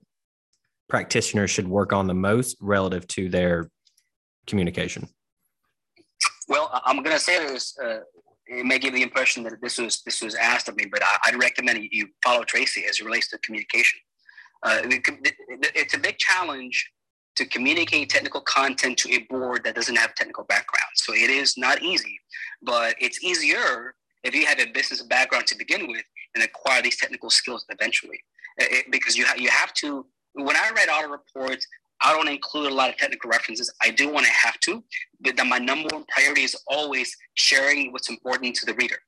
practitioners 0.88 1.50
should 1.50 1.66
work 1.66 1.92
on 1.92 2.06
the 2.06 2.14
most 2.14 2.58
relative 2.60 3.06
to 3.08 3.28
their 3.28 3.70
communication? 4.46 5.08
Well, 6.46 6.70
I'm 6.84 7.02
going 7.02 7.16
to 7.16 7.22
say 7.22 7.46
this. 7.46 7.78
Uh, 7.78 8.00
it 8.48 8.64
may 8.64 8.78
give 8.78 8.94
the 8.94 9.02
impression 9.02 9.42
that 9.44 9.60
this 9.60 9.78
was 9.78 10.02
this 10.02 10.22
was 10.22 10.34
asked 10.34 10.68
of 10.68 10.76
me, 10.76 10.86
but 10.90 11.02
I, 11.02 11.30
would 11.30 11.42
recommend 11.42 11.86
you 11.90 12.08
follow 12.24 12.44
Tracie 12.44 12.84
as 12.86 12.98
it 12.98 13.04
relates 13.04 13.28
to 13.28 13.38
communication. 13.38 14.00
Uh, 14.62 14.80
it's 14.84 15.94
a 15.94 15.98
big 15.98 16.18
challenge 16.18 16.90
to 17.36 17.44
communicate 17.46 18.10
technical 18.10 18.40
content 18.40 18.98
to 18.98 19.12
a 19.14 19.18
board 19.30 19.62
that 19.64 19.74
doesn't 19.74 19.94
have 19.94 20.14
technical 20.14 20.44
background. 20.44 20.90
So 20.94 21.14
it 21.14 21.30
is 21.30 21.56
not 21.56 21.82
easy, 21.82 22.18
but 22.62 22.96
it's 23.00 23.22
easier 23.22 23.94
if 24.24 24.34
you 24.34 24.44
have 24.46 24.58
a 24.58 24.66
business 24.66 25.02
background 25.02 25.46
to 25.46 25.56
begin 25.56 25.86
with 25.86 26.02
and 26.34 26.42
acquire 26.42 26.82
these 26.82 26.96
technical 26.96 27.30
skills 27.30 27.64
eventually. 27.68 28.18
It, 28.56 28.90
because 28.90 29.16
you, 29.16 29.24
ha- 29.24 29.36
you 29.38 29.50
have 29.50 29.72
to, 29.74 30.04
when 30.32 30.56
I 30.56 30.70
write 30.74 30.88
audit 30.88 31.10
reports, 31.10 31.64
I 32.00 32.12
don't 32.14 32.28
include 32.28 32.70
a 32.70 32.74
lot 32.74 32.90
of 32.90 32.96
technical 32.96 33.30
references. 33.30 33.72
I 33.82 33.90
do 33.90 34.12
when 34.12 34.24
I 34.24 34.30
have 34.44 34.58
to, 34.60 34.82
but 35.20 35.36
then 35.36 35.48
my 35.48 35.58
number 35.58 35.88
one 35.92 36.04
priority 36.14 36.42
is 36.42 36.56
always 36.68 37.16
sharing 37.34 37.92
what's 37.92 38.08
important 38.08 38.54
to 38.56 38.66
the 38.66 38.74
reader. 38.74 38.98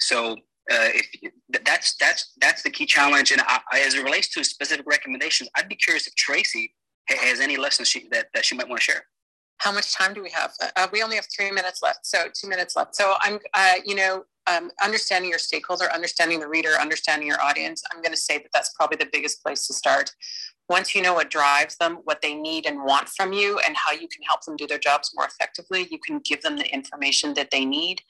So 0.00 0.32
uh, 0.70 0.90
if 0.92 1.32
that's 1.64 1.94
that's 1.96 2.32
that's 2.40 2.62
the 2.62 2.70
key 2.70 2.86
challenge. 2.86 3.32
And 3.32 3.40
I, 3.42 3.60
as 3.86 3.94
it 3.94 4.04
relates 4.04 4.28
to 4.34 4.44
specific 4.44 4.86
recommendations, 4.86 5.48
I'd 5.56 5.68
be 5.68 5.76
curious 5.76 6.06
if 6.06 6.14
Tracie 6.14 6.74
has 7.08 7.40
any 7.40 7.56
lessons 7.56 7.88
she, 7.88 8.06
that, 8.10 8.26
that 8.34 8.44
she 8.44 8.54
might 8.54 8.68
want 8.68 8.80
to 8.80 8.84
share. 8.84 9.02
How 9.58 9.72
much 9.72 9.94
time 9.94 10.14
do 10.14 10.22
we 10.22 10.30
have? 10.30 10.52
Uh, 10.76 10.86
we 10.92 11.02
only 11.02 11.16
have 11.16 11.26
three 11.34 11.50
minutes 11.50 11.82
left, 11.82 12.06
so 12.06 12.26
two 12.32 12.48
minutes 12.48 12.76
left. 12.76 12.94
So 12.94 13.14
I'm, 13.22 13.40
uh, 13.54 13.74
you 13.84 13.96
know, 13.96 14.24
um, 14.46 14.70
understanding 14.82 15.30
your 15.30 15.40
stakeholder, 15.40 15.86
understanding 15.92 16.38
the 16.38 16.48
reader, 16.48 16.70
understanding 16.80 17.26
your 17.26 17.40
audience. 17.42 17.82
I'm 17.90 18.00
going 18.00 18.12
to 18.12 18.20
say 18.20 18.38
that 18.38 18.48
that's 18.52 18.72
probably 18.74 18.98
the 18.98 19.08
biggest 19.12 19.42
place 19.42 19.66
to 19.66 19.74
start. 19.74 20.12
Once 20.68 20.94
you 20.94 21.00
know 21.02 21.14
what 21.14 21.30
drives 21.30 21.76
them, 21.76 21.98
what 22.04 22.20
they 22.20 22.34
need 22.34 22.66
and 22.66 22.84
want 22.84 23.08
from 23.08 23.32
you, 23.32 23.58
and 23.66 23.76
how 23.76 23.92
you 23.92 24.08
can 24.08 24.22
help 24.22 24.44
them 24.44 24.56
do 24.56 24.66
their 24.66 24.78
jobs 24.78 25.12
more 25.14 25.26
effectively, 25.26 25.88
you 25.90 25.98
can 25.98 26.18
give 26.20 26.42
them 26.42 26.56
the 26.56 26.72
information 26.72 27.34
that 27.34 27.50
they 27.50 27.64
need 27.64 28.02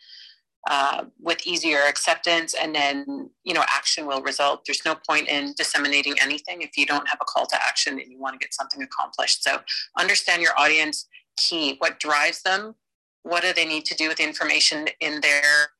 uh, 0.69 1.05
with 1.21 1.47
easier 1.47 1.81
acceptance. 1.89 2.55
And 2.55 2.75
then 2.75 3.31
you 3.45 3.55
know 3.55 3.65
action 3.69 4.07
will 4.07 4.23
result. 4.23 4.65
There's 4.67 4.85
no 4.85 4.97
point 5.09 5.29
in 5.29 5.55
disseminating 5.57 6.17
anything 6.21 6.63
if 6.63 6.77
you 6.77 6.87
don't 6.87 7.09
have 7.09 7.19
a 7.21 7.25
call 7.25 7.47
to 7.47 7.63
action 7.63 8.01
and 8.01 8.11
you 8.11 8.19
want 8.19 8.35
to 8.35 8.45
get 8.45 8.55
something 8.55 8.83
accomplished. 8.83 9.45
So 9.45 9.61
understand 9.99 10.43
your 10.43 10.59
audience 10.59 11.07
key 11.37 11.77
what 11.79 12.01
drives 12.01 12.43
them 12.43 12.75
what 13.23 13.43
do 13.43 13.53
they 13.53 13.65
need 13.65 13.85
to 13.85 13.95
do 13.95 14.09
with 14.09 14.17
the 14.17 14.25
information 14.25 14.89
in 15.01 15.21
their 15.21 15.71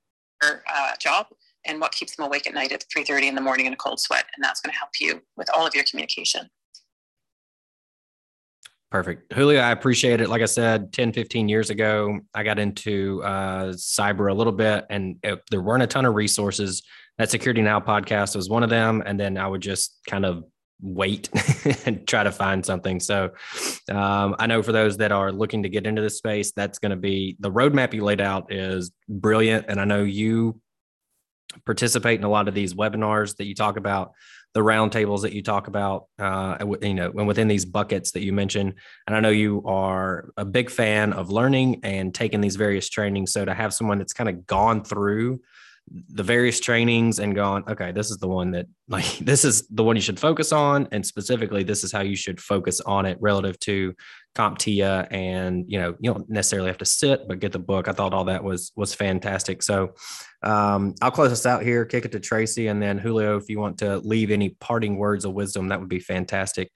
uh, 0.43 0.93
job 1.01 1.27
and 1.65 1.81
what 1.81 1.93
keeps 1.93 2.17
them 2.17 2.27
awake 2.27 2.47
at 2.47 2.55
night 2.55 2.73
at 2.73 2.85
3.30 2.95 3.25
in 3.25 3.35
the 3.35 3.41
morning 3.41 3.67
in 3.67 3.73
a 3.73 3.77
cold 3.77 4.01
sweat. 4.01 4.25
And 4.37 4.45
that's 4.45 4.61
going 4.61 4.73
to 4.73 4.79
help 4.79 4.91
you 5.01 5.23
with 5.37 5.49
all 5.55 5.67
of 5.67 5.75
your 5.75 5.85
communication 5.85 6.49
Perfect. 8.91 9.33
Julio, 9.35 9.61
I 9.61 9.73
appreciate 9.73 10.23
it. 10.23 10.31
Like 10.31 10.41
I 10.41 10.47
said, 10.47 10.95
10, 10.95 11.13
15 11.13 11.49
years 11.49 11.69
ago, 11.69 12.21
I 12.35 12.43
got 12.43 12.59
into 12.59 13.23
uh, 13.23 13.73
cyber 13.73 14.31
a 14.31 14.35
little 14.35 14.53
bit 14.53 14.87
and 14.89 15.17
it, 15.23 15.43
there 15.51 15.61
weren't 15.61 15.83
a 15.83 15.87
ton 15.87 16.07
of 16.07 16.15
resources. 16.15 16.83
That 17.19 17.31
Security 17.31 17.61
Now 17.61 17.81
podcast 17.81 18.35
was 18.35 18.49
one 18.49 18.63
of 18.63 18.71
them. 18.71 19.03
And 19.05 19.21
then 19.21 19.37
I 19.37 19.47
would 19.47 19.61
just 19.61 19.99
kind 20.09 20.25
of 20.25 20.45
wait 20.81 21.29
and 21.87 22.07
try 22.09 22.23
to 22.23 22.33
find 22.33 22.65
something. 22.65 22.99
So 22.99 23.31
um, 23.91 24.37
I 24.39 24.47
know 24.47 24.63
for 24.63 24.73
those 24.73 24.97
that 24.99 25.13
are 25.13 25.33
looking 25.33 25.65
to 25.65 25.69
get 25.69 25.87
into 25.87 26.01
this 26.01 26.17
space, 26.17 26.53
that's 26.53 26.79
going 26.79 26.91
to 26.91 26.97
be 26.97 27.37
the 27.41 27.51
roadmap 27.51 27.93
you 27.93 28.05
laid 28.05 28.23
out 28.23 28.53
is 28.53 28.91
brilliant. 29.07 29.67
And 29.69 29.81
I 29.81 29.85
know 29.85 30.03
you 30.03 30.63
participate 31.67 32.19
in 32.19 32.25
a 32.25 32.31
lot 32.31 32.49
of 32.49 32.55
these 32.55 32.75
webinars 32.75 33.37
that 33.37 33.47
you 33.47 33.55
talk 33.55 33.77
about 33.77 34.13
the 34.55 34.61
roundtables 34.61 35.23
that 35.23 35.33
you 35.33 35.43
talk 35.43 35.69
about, 35.69 36.07
uh, 36.19 36.57
you 36.83 36.95
know, 36.95 37.13
and 37.15 37.27
within 37.27 37.49
these 37.49 37.65
buckets 37.65 38.13
that 38.13 38.25
you 38.25 38.33
mentioned. 38.33 38.75
And 39.07 39.15
I 39.15 39.21
know 39.21 39.31
you 39.31 39.63
are 39.67 40.31
a 40.37 40.45
big 40.45 40.71
fan 40.71 41.13
of 41.13 41.31
learning 41.31 41.81
and 41.83 42.15
taking 42.15 42.41
these 42.41 42.57
various 42.57 42.89
trainings. 42.89 43.33
So 43.33 43.45
to 43.45 43.55
have 43.55 43.75
someone 43.75 43.99
that's 43.99 44.13
kind 44.13 44.29
of 44.29 44.47
gone 44.47 44.85
through 44.85 45.41
the 46.11 46.23
various 46.23 46.61
trainings 46.61 47.19
and 47.19 47.35
gone, 47.35 47.65
okay, 47.69 47.93
this 47.93 48.11
is 48.11 48.19
the 48.19 48.29
one 48.29 48.51
that 48.53 48.67
like 48.89 49.19
this 49.19 49.45
is 49.45 49.67
the 49.69 49.85
one 49.85 49.97
you 49.97 50.03
should 50.03 50.19
focus 50.19 50.53
on, 50.53 50.89
and 50.93 51.05
specifically 51.05 51.63
this 51.63 51.85
is 51.85 51.93
how 51.93 52.01
you 52.01 52.17
should 52.17 52.41
focus 52.41 52.81
on 52.81 53.07
it 53.07 53.19
relative 53.21 53.59
to 53.61 53.95
CompTIA, 54.35 55.09
and 55.11 55.65
you 55.69 55.79
know 55.79 55.97
you 56.01 56.13
don't 56.13 56.29
necessarily 56.31 56.69
have 56.69 56.79
to 56.79 56.85
sit, 56.85 57.27
but 57.29 57.41
get 57.41 57.53
the 57.53 57.59
book. 57.59 57.89
I 57.89 57.93
thought 57.93 58.15
all 58.15 58.25
that 58.25 58.45
was 58.45 58.73
was 58.77 58.95
fantastic. 58.95 59.63
So 59.63 59.95
um, 60.43 60.95
I'll 61.03 61.11
close 61.11 61.31
this 61.31 61.47
out 61.47 61.63
here, 61.63 61.85
kick 61.85 62.05
it 62.05 62.13
to 62.13 62.21
Tracie, 62.21 62.69
and 62.69 62.81
then 62.81 62.99
Julio, 62.99 63.37
if 63.37 63.49
you 63.49 63.59
want 63.59 63.79
to 63.79 63.99
leave 63.99 64.31
any 64.31 64.51
parting 64.61 64.97
words 64.97 65.25
of 65.25 65.33
wisdom, 65.33 65.69
that 65.69 65.81
would 65.81 65.89
be 65.89 66.01
fantastic. 66.01 66.71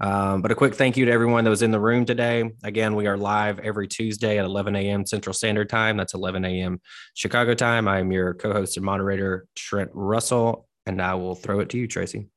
Um, 0.00 0.42
but 0.42 0.52
a 0.52 0.54
quick 0.54 0.74
thank 0.74 0.96
you 0.96 1.06
to 1.06 1.12
everyone 1.12 1.42
that 1.44 1.50
was 1.50 1.62
in 1.62 1.72
the 1.72 1.80
room 1.80 2.04
today. 2.04 2.48
Again, 2.62 2.94
we 2.94 3.08
are 3.08 3.16
live 3.16 3.58
every 3.58 3.88
Tuesday 3.88 4.38
at 4.38 4.44
11 4.44 4.76
a.m. 4.76 5.04
Central 5.04 5.34
Standard 5.34 5.68
Time. 5.68 5.96
That's 5.96 6.14
11 6.14 6.44
a.m. 6.44 6.80
Chicago 7.14 7.54
time. 7.54 7.88
I 7.88 7.98
am 7.98 8.12
your 8.12 8.34
co 8.34 8.52
host 8.52 8.76
and 8.76 8.86
moderator, 8.86 9.46
Trent 9.56 9.90
Russell, 9.92 10.68
and 10.86 11.02
I 11.02 11.14
will 11.14 11.34
throw 11.34 11.60
it 11.60 11.68
to 11.70 11.78
you, 11.78 11.88
Tracie. 11.88 12.28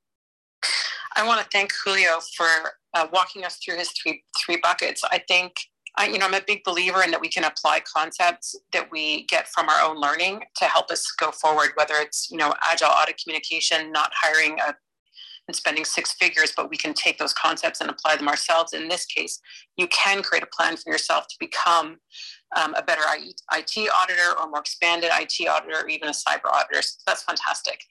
I 1.16 1.28
want 1.28 1.42
to 1.42 1.48
thank 1.52 1.72
Julio 1.84 2.20
for 2.36 2.48
uh, 2.94 3.08
walking 3.14 3.44
us 3.44 3.58
through 3.64 3.78
his 3.78 3.92
three, 3.92 4.24
three 4.38 4.58
buckets. 4.62 5.04
I 5.04 5.20
think. 5.28 5.54
I, 5.98 6.08
you 6.08 6.20
know, 6.20 6.26
I'm 6.26 6.34
a 6.34 6.42
big 6.48 6.64
believer 6.64 7.04
in 7.04 7.12
that 7.12 7.20
we 7.20 7.28
can 7.28 7.44
apply 7.44 7.82
concepts 7.82 8.56
that 8.72 8.90
we 8.94 9.26
get 9.26 9.50
from 9.50 9.68
our 9.68 9.82
own 9.82 10.00
learning 10.00 10.42
to 10.56 10.64
help 10.64 10.90
us 10.90 11.12
go 11.20 11.32
forward, 11.32 11.72
whether 11.76 11.96
it's, 11.96 12.32
you 12.32 12.38
know, 12.38 12.54
agile 12.64 12.88
audit 12.88 13.20
communication, 13.22 13.92
not 13.92 14.10
hiring 14.16 14.58
a 14.66 14.74
and 15.48 15.56
spending 15.56 15.84
six 15.84 16.14
figures, 16.14 16.54
but 16.56 16.70
we 16.70 16.78
can 16.78 16.94
take 16.94 17.18
those 17.18 17.34
concepts 17.34 17.82
and 17.82 17.90
apply 17.90 18.16
them 18.16 18.28
ourselves. 18.28 18.74
In 18.74 18.88
this 18.88 19.06
case, 19.06 19.40
you 19.76 19.88
can 19.88 20.22
create 20.24 20.44
a 20.44 20.48
plan 20.48 20.78
for 20.78 20.92
yourself 20.92 21.28
to 21.28 21.36
become 21.40 21.98
um, 22.56 22.74
a 22.76 22.84
better 22.84 23.02
IT 23.12 23.90
auditor 24.02 24.40
or 24.40 24.50
more 24.50 24.60
expanded 24.60 25.10
IT 25.14 25.48
auditor 25.48 25.82
or 25.82 25.90
even 25.90 26.10
a 26.10 26.12
cyber 26.12 26.50
auditor. 26.52 26.82
So 26.82 27.00
that's 27.06 27.24
fantastic. 27.24 27.82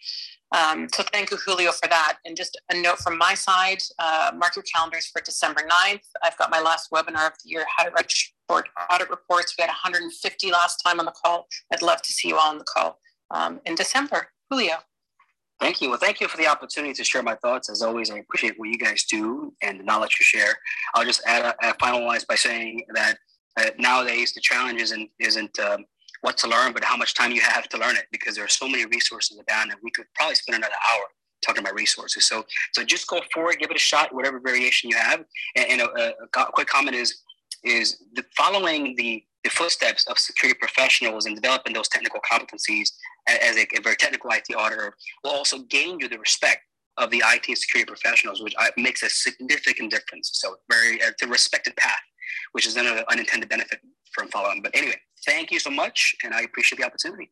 Um, 0.53 0.89
so 0.93 1.05
thank 1.13 1.31
you, 1.31 1.37
Julio, 1.37 1.71
for 1.73 1.89
that. 1.89 2.19
And 2.25 2.37
just 2.37 2.61
a 2.71 2.81
note 2.81 2.99
from 2.99 3.17
my 3.17 3.35
side, 3.35 3.79
uh, 3.99 4.33
mark 4.37 4.57
your 4.57 4.65
calendars 4.65 5.07
for 5.07 5.23
December 5.23 5.61
9th. 5.61 6.01
I've 6.25 6.37
got 6.39 6.51
my 6.51 6.61
last 6.61 6.91
webinar 6.91 7.29
of 7.29 7.35
the 7.43 7.51
year, 7.51 7.65
how 7.77 7.85
to 7.85 7.91
write 7.91 8.13
audit 8.91 9.11
reports. 9.11 9.55
We 9.57 9.63
had 9.63 9.69
150 9.69 10.51
last 10.51 10.79
time 10.85 10.99
on 10.99 11.07
the 11.07 11.13
call. 11.25 11.47
I'd 11.73 11.83
love 11.83 12.03
to 12.03 12.13
see 12.13 12.29
you 12.29 12.37
all 12.37 12.51
on 12.51 12.59
the 12.59 12.65
call 12.65 12.99
um, 13.31 13.61
in 13.65 13.75
December. 13.77 14.29
Julio. 14.51 14.75
Thank 15.61 15.83
you. 15.83 15.91
Well, 15.91 15.99
thank 15.99 16.21
you 16.21 16.27
for 16.27 16.39
the 16.39 16.47
opportunity 16.47 16.95
to 16.95 17.05
share 17.05 17.23
my 17.23 17.35
thoughts. 17.37 17.69
As 17.69 17.83
always, 17.83 18.11
I 18.11 18.19
appreciate 18.19 18.59
what 18.59 18.71
you 18.71 18.79
guys 18.79 19.05
do 19.05 19.53
and 19.63 19.79
the 19.79 19.85
knowledge 19.85 20.17
you 20.19 20.25
share. 20.25 20.57
I'll 20.95 21.05
just 21.05 21.23
add, 21.27 21.55
uh, 21.63 21.73
finalize 21.75 22.27
by 22.27 22.35
saying 22.35 22.85
that 22.95 23.19
uh, 23.59 23.71
nowadays 23.79 24.33
the 24.33 24.41
challenge 24.41 24.81
isn't 24.81 25.11
isn't 25.19 25.59
um, 25.59 25.85
what 26.23 26.37
to 26.39 26.49
learn, 26.49 26.73
but 26.73 26.85
how 26.85 26.97
much 26.97 27.15
time 27.15 27.33
you 27.33 27.41
have 27.41 27.69
to 27.69 27.79
learn 27.79 27.97
it, 27.97 28.07
because 28.13 28.35
there 28.37 28.45
are 28.45 28.49
so 28.49 28.69
many 28.69 28.85
resources 28.87 29.39
abound, 29.39 29.71
and 29.71 29.81
we 29.83 29.91
could 29.91 30.07
probably 30.15 30.35
spend 30.35 30.57
another 30.57 30.75
hour 30.93 31.03
talking 31.45 31.63
about 31.63 31.75
resources. 31.75 32.27
So, 32.27 32.45
so 32.73 32.85
just 32.85 33.07
go 33.07 33.21
forward, 33.33 33.59
give 33.59 33.71
it 33.71 33.77
a 33.77 33.81
shot, 33.81 34.15
whatever 34.15 34.41
variation 34.41 34.91
you 34.91 34.97
have. 34.97 35.25
And, 35.57 35.67
and 35.71 35.81
a, 35.81 36.13
a, 36.37 36.45
quick 36.53 36.69
comment 36.69 36.97
is 36.97 37.23
is 37.63 38.03
the 38.15 38.25
following 38.37 38.95
the 38.97 39.23
the 39.45 39.51
footsteps 39.51 40.07
of 40.07 40.19
security 40.19 40.59
professionals 40.59 41.25
and 41.25 41.35
developing 41.35 41.73
those 41.73 41.89
technical 41.89 42.21
competencies 42.31 42.91
as 43.27 43.57
a, 43.57 43.63
a, 43.77 43.81
very 43.83 43.97
technical 43.97 44.31
IT 44.31 44.45
auditor 44.55 44.95
will 45.25 45.31
also 45.31 45.61
gain 45.71 45.99
you 45.99 46.09
the 46.09 46.19
respect 46.19 46.61
of 46.99 47.11
the 47.11 47.23
IT 47.25 47.57
security 47.57 47.89
professionals, 47.89 48.43
which 48.43 48.55
makes 48.77 49.03
a 49.03 49.09
significant 49.09 49.91
difference. 49.91 50.31
So 50.35 50.57
very, 50.71 50.97
it's 50.97 51.23
a 51.23 51.27
respected 51.27 51.75
path, 51.77 52.01
which 52.53 52.67
is 52.67 52.77
another 52.77 53.03
unintended 53.11 53.49
benefit 53.49 53.81
from 54.13 54.29
following. 54.29 54.61
But 54.61 54.77
anyway, 54.77 54.97
thank 55.25 55.51
you 55.51 55.59
so 55.59 55.71
much, 55.71 56.15
and 56.25 56.35
I 56.35 56.43
appreciate 56.43 56.79
the 56.79 56.87
opportunity. 56.87 57.31